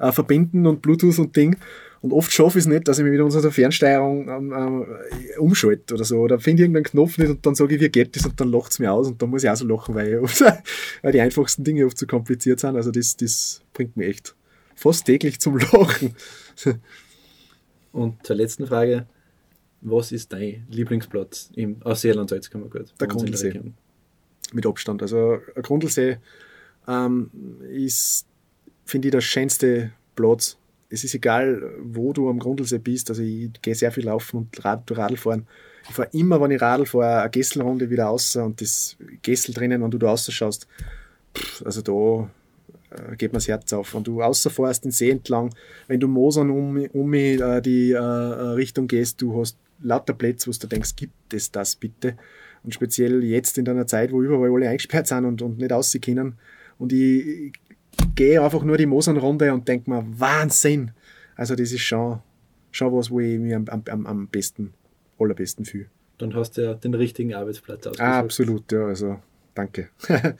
äh, 0.00 0.10
verbinden 0.10 0.66
und 0.66 0.82
Bluetooth 0.82 1.20
und 1.20 1.36
Ding. 1.36 1.56
Und 2.02 2.12
oft 2.12 2.32
schaffe 2.32 2.58
ich 2.58 2.64
es 2.64 2.68
nicht, 2.68 2.88
dass 2.88 2.98
ich 2.98 3.04
mich 3.04 3.12
mit 3.12 3.20
unserer 3.20 3.52
Fernsteuerung 3.52 4.28
ähm, 4.28 4.52
ähm, 4.52 4.86
umschalte 5.38 5.94
oder 5.94 6.04
so. 6.04 6.18
Oder 6.18 6.40
finde 6.40 6.64
irgendeinen 6.64 6.84
Knopf 6.84 7.18
nicht 7.18 7.30
und 7.30 7.46
dann 7.46 7.54
sage 7.54 7.76
ich, 7.76 7.80
wie 7.80 7.88
geht 7.88 8.16
das? 8.16 8.26
Und 8.26 8.40
dann 8.40 8.50
lacht 8.50 8.72
es 8.72 8.80
mir 8.80 8.92
aus 8.92 9.06
und 9.06 9.22
dann 9.22 9.30
muss 9.30 9.44
ich 9.44 9.50
auch 9.50 9.56
so 9.56 9.68
lachen, 9.68 9.94
weil, 9.94 10.18
oft, 10.18 10.42
weil 11.02 11.12
die 11.12 11.20
einfachsten 11.20 11.62
Dinge 11.62 11.86
oft 11.86 11.96
zu 11.96 12.08
kompliziert 12.08 12.58
sind. 12.58 12.74
Also 12.74 12.90
das, 12.90 13.16
das 13.16 13.62
bringt 13.72 13.96
mich 13.96 14.08
echt 14.08 14.34
fast 14.74 15.06
täglich 15.06 15.38
zum 15.38 15.58
Lachen. 15.58 16.16
Und 17.96 18.26
zur 18.26 18.36
letzten 18.36 18.66
Frage, 18.66 19.06
was 19.80 20.12
ist 20.12 20.30
dein 20.30 20.66
Lieblingsplatz 20.68 21.50
im 21.54 21.80
aus 21.82 22.02
Seeland 22.02 22.28
Salzkammergut? 22.28 22.92
Der 23.00 23.08
Grundlsee. 23.08 23.58
Mit 24.52 24.66
Abstand. 24.66 25.00
Also 25.00 25.38
ein 25.54 25.62
Grundlsee 25.62 26.18
ähm, 26.86 27.30
ist, 27.70 28.26
finde 28.84 29.08
ich, 29.08 29.12
der 29.12 29.22
schönste 29.22 29.92
Platz. 30.14 30.58
Es 30.90 31.04
ist 31.04 31.14
egal, 31.14 31.72
wo 31.80 32.12
du 32.12 32.28
am 32.28 32.38
Grundlsee 32.38 32.78
bist. 32.78 33.08
Also 33.08 33.22
ich 33.22 33.50
gehe 33.62 33.74
sehr 33.74 33.92
viel 33.92 34.04
laufen 34.04 34.36
und 34.36 34.62
Rad, 34.62 34.94
Radl 34.94 35.16
fahren. 35.16 35.46
Ich 35.88 35.94
fahre 35.94 36.10
immer, 36.12 36.38
wenn 36.38 36.50
ich 36.50 36.60
Radl 36.60 36.84
fahre, 36.84 37.22
eine 37.22 37.30
Gesselrunde 37.30 37.88
wieder 37.88 38.04
raus 38.04 38.36
und 38.36 38.60
das 38.60 38.98
Gessel 39.22 39.54
drinnen, 39.54 39.82
wenn 39.82 39.90
du 39.90 39.96
da 39.96 40.08
rausschaust. 40.08 40.68
Also 41.64 41.80
da 41.80 42.30
äh, 42.96 43.16
geht 43.16 43.32
mir 43.32 43.38
das 43.38 43.48
Herz 43.48 43.72
auf. 43.72 43.94
Wenn 43.94 44.04
du 44.04 44.20
rausfährst 44.20 44.84
den 44.84 44.90
See 44.90 45.10
entlang, 45.10 45.54
wenn 45.86 46.00
du 46.00 46.08
Mosern 46.08 46.50
um, 46.50 46.76
um 46.92 47.14
äh, 47.14 47.60
die 47.60 47.92
äh, 47.92 47.98
Richtung 47.98 48.86
gehst, 48.86 49.20
du 49.22 49.38
hast 49.40 49.58
lauter 49.82 50.14
Plätze, 50.14 50.48
wo 50.48 50.58
du 50.58 50.66
denkst, 50.66 50.96
gibt 50.96 51.32
es 51.32 51.50
das 51.50 51.76
bitte? 51.76 52.16
Und 52.62 52.74
speziell 52.74 53.22
jetzt 53.24 53.58
in 53.58 53.68
einer 53.68 53.86
Zeit, 53.86 54.12
wo 54.12 54.22
überall 54.22 54.50
alle 54.50 54.68
eingesperrt 54.68 55.06
sind 55.06 55.24
und, 55.24 55.42
und 55.42 55.58
nicht 55.58 55.70
raus 55.70 55.96
können 56.02 56.34
Und 56.78 56.92
ich, 56.92 57.26
ich 57.26 57.52
gehe 58.14 58.42
einfach 58.42 58.62
nur 58.62 58.76
die 58.76 58.86
Mosernrunde 58.86 59.52
und 59.52 59.68
denke 59.68 59.90
mir, 59.90 60.04
Wahnsinn! 60.18 60.92
Also 61.36 61.54
das 61.54 61.70
ist 61.72 61.82
schon, 61.82 62.20
schon 62.70 62.92
was, 62.92 63.10
wo 63.10 63.20
ich 63.20 63.38
mir 63.38 63.56
am, 63.56 63.84
am, 63.86 64.06
am 64.06 64.26
besten, 64.28 64.72
allerbesten 65.18 65.64
fühle. 65.64 65.86
Dann 66.18 66.34
hast 66.34 66.56
du 66.56 66.62
ja 66.62 66.74
den 66.74 66.94
richtigen 66.94 67.34
Arbeitsplatz 67.34 67.86
ausgesucht. 67.86 68.00
Ah, 68.00 68.18
absolut, 68.18 68.72
ja, 68.72 68.86
also 68.86 69.20
danke. 69.54 69.90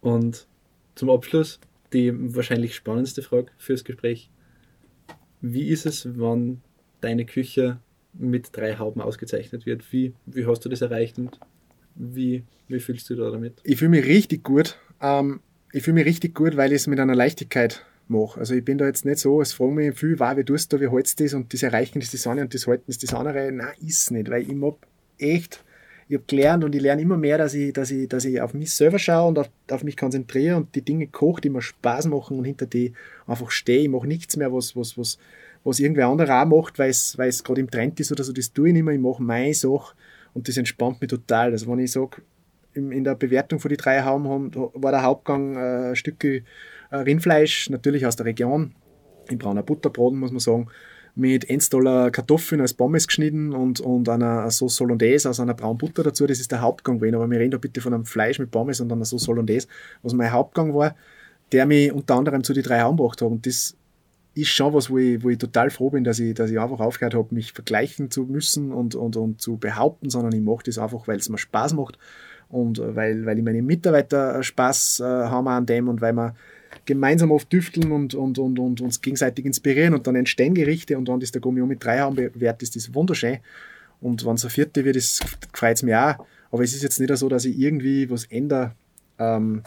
Und 0.00 0.46
zum 0.94 1.10
Abschluss 1.10 1.60
die 1.92 2.12
wahrscheinlich 2.34 2.74
spannendste 2.74 3.22
Frage 3.22 3.52
fürs 3.58 3.84
Gespräch. 3.84 4.30
Wie 5.40 5.68
ist 5.68 5.86
es, 5.86 6.06
wenn 6.18 6.62
deine 7.00 7.26
Küche 7.26 7.78
mit 8.14 8.56
drei 8.56 8.78
Hauben 8.78 9.00
ausgezeichnet 9.00 9.66
wird? 9.66 9.92
Wie, 9.92 10.14
wie 10.26 10.46
hast 10.46 10.64
du 10.64 10.68
das 10.68 10.80
erreicht 10.80 11.18
und 11.18 11.38
wie, 11.94 12.44
wie 12.68 12.80
fühlst 12.80 13.10
du 13.10 13.16
da 13.16 13.30
damit? 13.30 13.60
Ich 13.64 13.78
fühle 13.78 13.90
mich 13.90 14.06
richtig 14.06 14.44
gut. 14.44 14.78
Ähm, 15.00 15.40
ich 15.72 15.82
fühle 15.82 15.96
mich 15.96 16.06
richtig 16.06 16.34
gut, 16.34 16.56
weil 16.56 16.72
ich 16.72 16.76
es 16.76 16.86
mit 16.86 17.00
einer 17.00 17.14
Leichtigkeit 17.14 17.84
mache. 18.08 18.40
Also 18.40 18.54
ich 18.54 18.64
bin 18.64 18.78
da 18.78 18.86
jetzt 18.86 19.04
nicht 19.04 19.18
so, 19.18 19.40
es 19.40 19.52
fragen 19.52 19.74
mich 19.74 19.98
viel, 19.98 20.18
wow, 20.18 20.36
wie 20.36 20.44
tust 20.44 20.72
du, 20.72 20.80
wie 20.80 20.90
hältst 20.90 21.18
du 21.18 21.24
das 21.24 21.34
und 21.34 21.52
das 21.52 21.62
Erreichen 21.62 22.00
ist 22.00 22.14
das 22.14 22.26
eine 22.26 22.42
und 22.42 22.54
das 22.54 22.66
Halten 22.66 22.90
ist 22.90 23.02
das 23.02 23.14
andere. 23.14 23.50
Nein, 23.50 23.74
ist 23.80 24.10
nicht, 24.10 24.30
weil 24.30 24.42
ich 24.42 24.54
mag 24.54 24.76
echt, 25.18 25.64
ich 26.08 26.16
habe 26.16 26.24
gelernt 26.26 26.64
und 26.64 26.74
ich 26.74 26.82
lerne 26.82 27.02
immer 27.02 27.16
mehr, 27.16 27.38
dass 27.38 27.54
ich, 27.54 27.72
dass 27.72 27.90
ich, 27.90 28.08
dass 28.08 28.24
ich 28.24 28.40
auf 28.40 28.54
mich 28.54 28.72
selber 28.72 28.98
schaue 28.98 29.28
und 29.28 29.38
auf, 29.38 29.50
auf 29.70 29.84
mich 29.84 29.96
konzentriere 29.96 30.56
und 30.56 30.74
die 30.74 30.82
Dinge 30.82 31.06
koche, 31.06 31.40
die 31.40 31.50
mir 31.50 31.62
Spaß 31.62 32.06
machen 32.06 32.38
und 32.38 32.44
hinter 32.44 32.66
die 32.66 32.92
einfach 33.26 33.50
stehe. 33.50 33.82
Ich 33.82 33.88
mache 33.88 34.06
nichts 34.06 34.36
mehr, 34.36 34.52
was, 34.52 34.76
was, 34.76 34.98
was, 34.98 35.18
was 35.64 35.80
irgendwer 35.80 36.08
anderer 36.08 36.42
auch 36.42 36.46
macht, 36.46 36.78
weil 36.78 36.90
es, 36.90 37.16
weil 37.18 37.28
es 37.28 37.44
gerade 37.44 37.60
im 37.60 37.70
Trend 37.70 37.98
ist 38.00 38.12
oder 38.12 38.24
so, 38.24 38.32
das 38.32 38.52
tue 38.52 38.68
ich 38.68 38.74
nicht 38.74 38.82
mehr. 38.82 38.94
Ich 38.94 39.00
mache 39.00 39.22
meine 39.22 39.54
Sache 39.54 39.94
und 40.34 40.48
das 40.48 40.56
entspannt 40.56 41.00
mich 41.00 41.10
total. 41.10 41.52
Also 41.52 41.70
wenn 41.70 41.78
ich 41.78 41.92
sage, 41.92 42.22
in 42.74 43.04
der 43.04 43.14
Bewertung 43.14 43.60
von 43.60 43.68
die 43.68 43.76
drei 43.76 44.02
Hauben 44.02 44.54
war 44.54 44.92
der 44.92 45.02
Hauptgang 45.02 45.56
äh, 45.56 45.96
Stücke 45.96 46.42
äh, 46.90 46.96
Rindfleisch, 46.96 47.68
natürlich 47.70 48.06
aus 48.06 48.16
der 48.16 48.26
Region, 48.26 48.74
in 49.28 49.38
brauner 49.38 49.62
Butterbraten, 49.62 50.18
muss 50.18 50.30
man 50.30 50.40
sagen, 50.40 50.68
mit 51.14 51.50
1 51.50 51.68
Dollar 51.68 52.10
Kartoffeln 52.10 52.60
als 52.60 52.74
Pommes 52.74 53.06
geschnitten 53.06 53.52
und, 53.52 53.80
und 53.80 54.08
einer 54.08 54.50
Sauce 54.50 54.80
Hollandaise 54.80 55.28
aus 55.28 55.40
einer 55.40 55.54
braunen 55.54 55.78
Butter 55.78 56.02
dazu. 56.02 56.26
Das 56.26 56.40
ist 56.40 56.50
der 56.50 56.62
Hauptgang 56.62 56.98
gewesen. 56.98 57.16
Aber 57.16 57.30
wir 57.30 57.38
reden 57.38 57.50
da 57.50 57.58
bitte 57.58 57.80
von 57.80 57.92
einem 57.92 58.06
Fleisch 58.06 58.38
mit 58.38 58.50
Pommes 58.50 58.80
und 58.80 58.90
einer 58.90 59.04
Sauce 59.04 59.28
Hollandaise, 59.28 59.68
was 60.02 60.14
mein 60.14 60.32
Hauptgang 60.32 60.74
war, 60.74 60.94
der 61.52 61.66
mich 61.66 61.92
unter 61.92 62.14
anderem 62.14 62.42
zu 62.42 62.54
die 62.54 62.62
drei 62.62 62.80
Hauben 62.80 62.96
gebracht 62.96 63.20
hat. 63.20 63.28
Und 63.28 63.46
das 63.46 63.76
ist 64.34 64.48
schon 64.48 64.72
was, 64.72 64.88
wo 64.88 64.96
ich, 64.96 65.22
wo 65.22 65.28
ich 65.28 65.38
total 65.38 65.68
froh 65.68 65.90
bin, 65.90 66.04
dass 66.04 66.18
ich, 66.18 66.34
dass 66.34 66.50
ich 66.50 66.58
einfach 66.58 66.80
aufgehört 66.80 67.14
habe, 67.14 67.34
mich 67.34 67.52
vergleichen 67.52 68.10
zu 68.10 68.24
müssen 68.24 68.72
und, 68.72 68.94
und, 68.94 69.16
und 69.16 69.40
zu 69.40 69.58
behaupten, 69.58 70.08
sondern 70.08 70.32
ich 70.32 70.40
mache 70.40 70.64
das 70.64 70.78
einfach, 70.78 71.06
weil 71.06 71.18
es 71.18 71.28
mir 71.28 71.36
Spaß 71.36 71.74
macht 71.74 71.98
und 72.48 72.78
weil, 72.78 73.26
weil 73.26 73.38
ich 73.38 73.44
meine 73.44 73.60
Mitarbeiter 73.60 74.42
Spaß 74.42 75.00
äh, 75.00 75.04
haben 75.04 75.48
an 75.48 75.66
dem 75.66 75.88
und 75.88 76.00
weil 76.00 76.14
wir 76.14 76.34
gemeinsam 76.84 77.30
oft 77.30 77.52
düfteln 77.52 77.92
und, 77.92 78.14
und, 78.14 78.38
und, 78.38 78.58
und 78.58 78.80
uns 78.80 79.00
gegenseitig 79.00 79.44
inspirieren 79.44 79.94
und 79.94 80.06
dann 80.06 80.16
entstehen 80.16 80.54
Gerichte 80.54 80.96
und 80.98 81.08
wenn 81.08 81.20
das 81.20 81.32
der 81.32 81.40
Gummio 81.40 81.66
mit 81.66 81.84
drei 81.84 81.98
haben 81.98 82.16
bewährt 82.16 82.62
ist, 82.62 82.76
das 82.76 82.94
wunderschön. 82.94 83.38
Und 84.00 84.26
wenn 84.26 84.34
es 84.34 84.44
eine 84.44 84.50
vierte 84.50 84.84
wird, 84.84 84.96
freut 85.52 85.76
es 85.76 85.82
mich 85.82 85.94
auch. 85.94 86.26
Aber 86.50 86.64
es 86.64 86.74
ist 86.74 86.82
jetzt 86.82 86.98
nicht 87.00 87.16
so, 87.16 87.28
dass 87.28 87.44
ich 87.44 87.58
irgendwie 87.58 88.10
was 88.10 88.24
ändere, 88.24 88.74
ähm, 89.18 89.62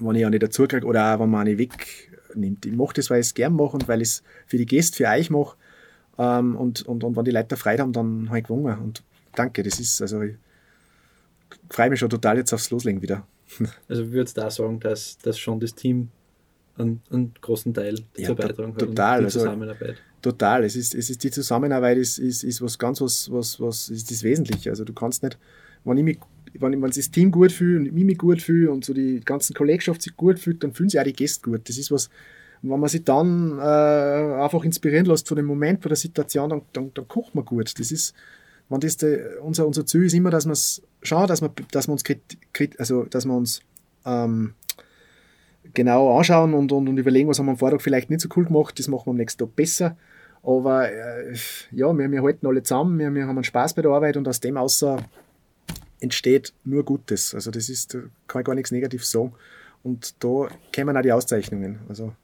wenn 0.00 0.16
ich 0.16 0.26
auch 0.26 0.30
nicht 0.30 0.42
dazu 0.42 0.64
oder 0.64 1.14
auch, 1.14 1.20
wenn 1.20 1.30
man 1.30 1.46
eine 1.46 1.58
wegnimmt. 1.58 2.66
Ich 2.66 2.72
mache 2.72 2.94
das, 2.94 3.10
weil 3.10 3.20
ich 3.20 3.26
es 3.26 3.34
gern 3.34 3.54
mache 3.54 3.74
und 3.74 3.86
weil 3.86 4.02
ich 4.02 4.08
es 4.08 4.22
für 4.46 4.56
die 4.56 4.66
Gäste, 4.66 4.96
für 4.96 5.08
euch 5.08 5.30
mache. 5.30 5.56
Ähm, 6.18 6.56
und, 6.56 6.82
und, 6.82 7.04
und 7.04 7.16
wenn 7.16 7.24
die 7.24 7.30
Leute 7.30 7.56
Freude 7.56 7.82
haben, 7.82 7.92
dann 7.92 8.28
habe 8.28 8.38
ich 8.38 8.44
gewonnen. 8.44 8.78
Und 8.78 9.02
danke, 9.34 9.62
das 9.62 9.78
ist, 9.78 10.00
also 10.00 10.22
ich 10.22 10.34
freue 11.70 11.90
mich 11.90 12.00
schon 12.00 12.10
total 12.10 12.38
jetzt 12.38 12.52
aufs 12.52 12.70
Loslegen 12.70 13.02
wieder. 13.02 13.26
Also 13.88 14.10
würdest 14.10 14.36
du 14.36 14.40
da 14.40 14.50
sagen, 14.50 14.80
dass, 14.80 15.18
dass 15.18 15.38
schon 15.38 15.60
das 15.60 15.74
Team 15.74 16.08
einen, 16.76 17.02
einen 17.10 17.32
großen 17.40 17.72
Teil 17.72 18.00
ja, 18.16 18.26
zur 18.26 18.36
beitragen 18.36 18.76
total, 18.76 19.20
die 19.20 19.24
also 19.26 19.40
Zusammenarbeit. 19.40 19.96
Total, 20.22 20.64
es 20.64 20.76
ist, 20.76 20.94
es 20.94 21.10
ist 21.10 21.22
die 21.22 21.30
Zusammenarbeit 21.30 21.98
ist, 21.98 22.18
ist, 22.18 22.44
ist 22.44 22.62
was 22.62 22.78
ganz 22.78 23.00
was, 23.00 23.30
was, 23.30 23.60
was 23.60 23.90
ist 23.90 24.10
das 24.10 24.22
Wesentliche. 24.22 24.70
Also 24.70 24.84
du 24.84 24.92
kannst 24.92 25.22
nicht, 25.22 25.38
wenn 25.84 25.98
ich 25.98 26.04
mich 26.04 26.18
wenn, 26.54 26.80
wenn 26.80 26.92
sich 26.92 27.06
das 27.06 27.10
Team 27.10 27.30
gut 27.30 27.52
fühlt 27.52 27.80
und 27.80 27.86
ich 27.86 28.04
mich 28.04 28.18
gut 28.18 28.40
fühle 28.40 28.70
und 28.70 28.84
so 28.84 28.94
die 28.94 29.20
ganzen 29.24 29.54
Kollegschaft 29.54 30.02
sich 30.02 30.16
gut 30.16 30.38
fühlt, 30.38 30.62
dann 30.62 30.72
fühlen 30.72 30.88
sich 30.88 31.00
auch 31.00 31.04
die 31.04 31.12
Gäste 31.12 31.42
gut. 31.42 31.68
Das 31.68 31.76
ist 31.76 31.90
was, 31.90 32.10
wenn 32.62 32.80
man 32.80 32.88
sich 32.88 33.04
dann 33.04 33.58
äh, 33.58 33.62
einfach 33.62 34.64
inspirieren 34.64 35.06
lässt 35.06 35.28
von 35.28 35.36
dem 35.36 35.46
Moment, 35.46 35.82
von 35.82 35.90
der 35.90 35.96
Situation, 35.96 36.50
dann, 36.50 36.62
dann, 36.72 36.92
dann 36.94 37.08
kocht 37.08 37.34
man 37.34 37.44
gut. 37.44 37.78
Das 37.78 37.90
ist, 37.90 38.14
wenn 38.68 38.80
das 38.80 38.96
der, 38.96 39.42
unser, 39.42 39.66
unser 39.66 39.84
Ziel 39.84 40.04
ist 40.04 40.14
immer, 40.14 40.30
dass 40.30 40.46
man 40.46 40.56
schauen, 41.02 41.26
dass 41.26 41.40
man, 41.40 41.50
dass 41.70 41.88
man 41.88 41.98
uns, 41.98 42.04
also, 42.78 43.04
dass 43.04 43.24
man 43.24 43.36
uns 43.36 43.60
ähm, 44.06 44.54
genau 45.74 46.16
anschauen 46.16 46.54
und, 46.54 46.72
und, 46.72 46.88
und 46.88 46.98
überlegen, 46.98 47.28
was 47.28 47.38
haben 47.38 47.46
wir 47.46 47.52
am 47.52 47.58
Vortag 47.58 47.80
vielleicht 47.80 48.10
nicht 48.10 48.20
so 48.20 48.28
cool 48.36 48.46
gemacht, 48.46 48.78
das 48.78 48.88
machen 48.88 49.06
wir 49.06 49.10
am 49.10 49.16
nächsten 49.16 49.38
Tag 49.38 49.56
besser. 49.56 49.96
Aber 50.42 50.90
äh, 50.90 51.34
ja, 51.72 51.92
wir, 51.92 52.10
wir 52.10 52.22
halten 52.22 52.46
alle 52.46 52.62
zusammen, 52.62 52.98
wir, 52.98 53.12
wir 53.14 53.26
haben 53.26 53.36
einen 53.36 53.44
Spaß 53.44 53.74
bei 53.74 53.82
der 53.82 53.90
Arbeit 53.90 54.16
und 54.16 54.28
aus 54.28 54.40
dem 54.40 54.56
außer 54.56 54.98
entsteht 56.00 56.52
nur 56.64 56.84
Gutes. 56.84 57.34
Also 57.34 57.50
das 57.50 57.68
ist, 57.68 57.94
da 57.94 58.00
kann 58.26 58.42
ich 58.42 58.46
gar 58.46 58.54
nichts 58.54 58.70
Negatives 58.70 59.10
sagen. 59.10 59.32
Und 59.82 60.22
da 60.22 60.48
kommen 60.74 60.96
auch 60.96 61.02
die 61.02 61.12
Auszeichnungen. 61.12 61.80
Also 61.88 62.14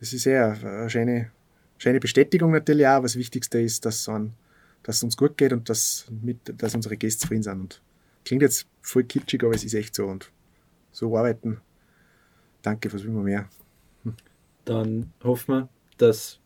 das 0.00 0.12
ist 0.12 0.26
eher 0.26 0.56
eine 0.62 0.90
schöne, 0.90 1.30
schöne 1.78 2.00
Bestätigung 2.00 2.52
natürlich 2.52 2.86
auch, 2.86 2.96
aber 2.96 3.04
das 3.04 3.16
Wichtigste 3.16 3.60
ist, 3.60 3.84
dass, 3.84 4.08
an, 4.08 4.34
dass 4.82 4.96
es 4.96 5.02
uns 5.02 5.16
gut 5.16 5.36
geht 5.36 5.52
und 5.52 5.68
dass, 5.68 6.06
mit, 6.22 6.38
dass 6.60 6.74
unsere 6.74 6.96
Gäste 6.96 7.22
zufrieden 7.22 7.42
sind. 7.42 7.60
Und 7.60 7.82
klingt 8.24 8.42
jetzt 8.42 8.66
voll 8.82 9.04
kitschig, 9.04 9.42
aber 9.44 9.54
es 9.54 9.64
ist 9.64 9.74
echt 9.74 9.94
so. 9.94 10.06
Und 10.06 10.30
so 10.90 11.16
arbeiten 11.16 11.60
danke, 12.62 12.92
was 12.92 13.04
will 13.04 13.12
man 13.12 13.24
mehr? 13.24 13.48
Hm. 14.04 14.14
Dann 14.64 15.12
hoffen 15.22 15.54
wir, 15.54 15.68
dass 15.96 16.38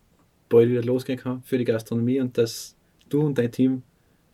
bald 0.49 0.69
wieder 0.69 0.83
losgehen 0.83 1.19
kann 1.19 1.43
für 1.43 1.59
die 1.59 1.65
Gastronomie 1.65 2.21
und 2.21 2.37
dass 2.37 2.75
du 3.09 3.23
und 3.23 3.39
dein 3.39 3.51
Team 3.51 3.83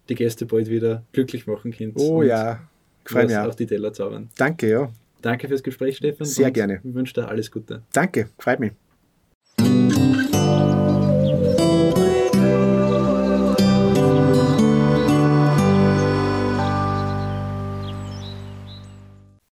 die 0.08 0.14
Gäste 0.14 0.46
bald 0.46 0.68
wieder 0.68 1.04
glücklich 1.12 1.46
machen 1.46 1.72
könnt. 1.72 1.96
Oh 1.96 2.22
ja, 2.22 2.60
freue 3.04 3.26
mich 3.26 3.36
auf 3.36 3.56
die 3.56 3.66
Teller 3.66 3.92
zaubern. 3.92 4.28
Danke, 4.36 4.68
ja. 4.68 4.90
Danke 5.20 5.48
fürs 5.48 5.62
Gespräch, 5.62 5.96
Stefan. 5.96 6.26
Sehr 6.26 6.50
gerne. 6.50 6.80
Ich 6.82 6.94
wünsche 6.94 7.14
dir 7.14 7.28
alles 7.28 7.50
Gute. 7.50 7.82
Danke, 7.92 8.28
freut 8.38 8.60
mich. 8.60 8.72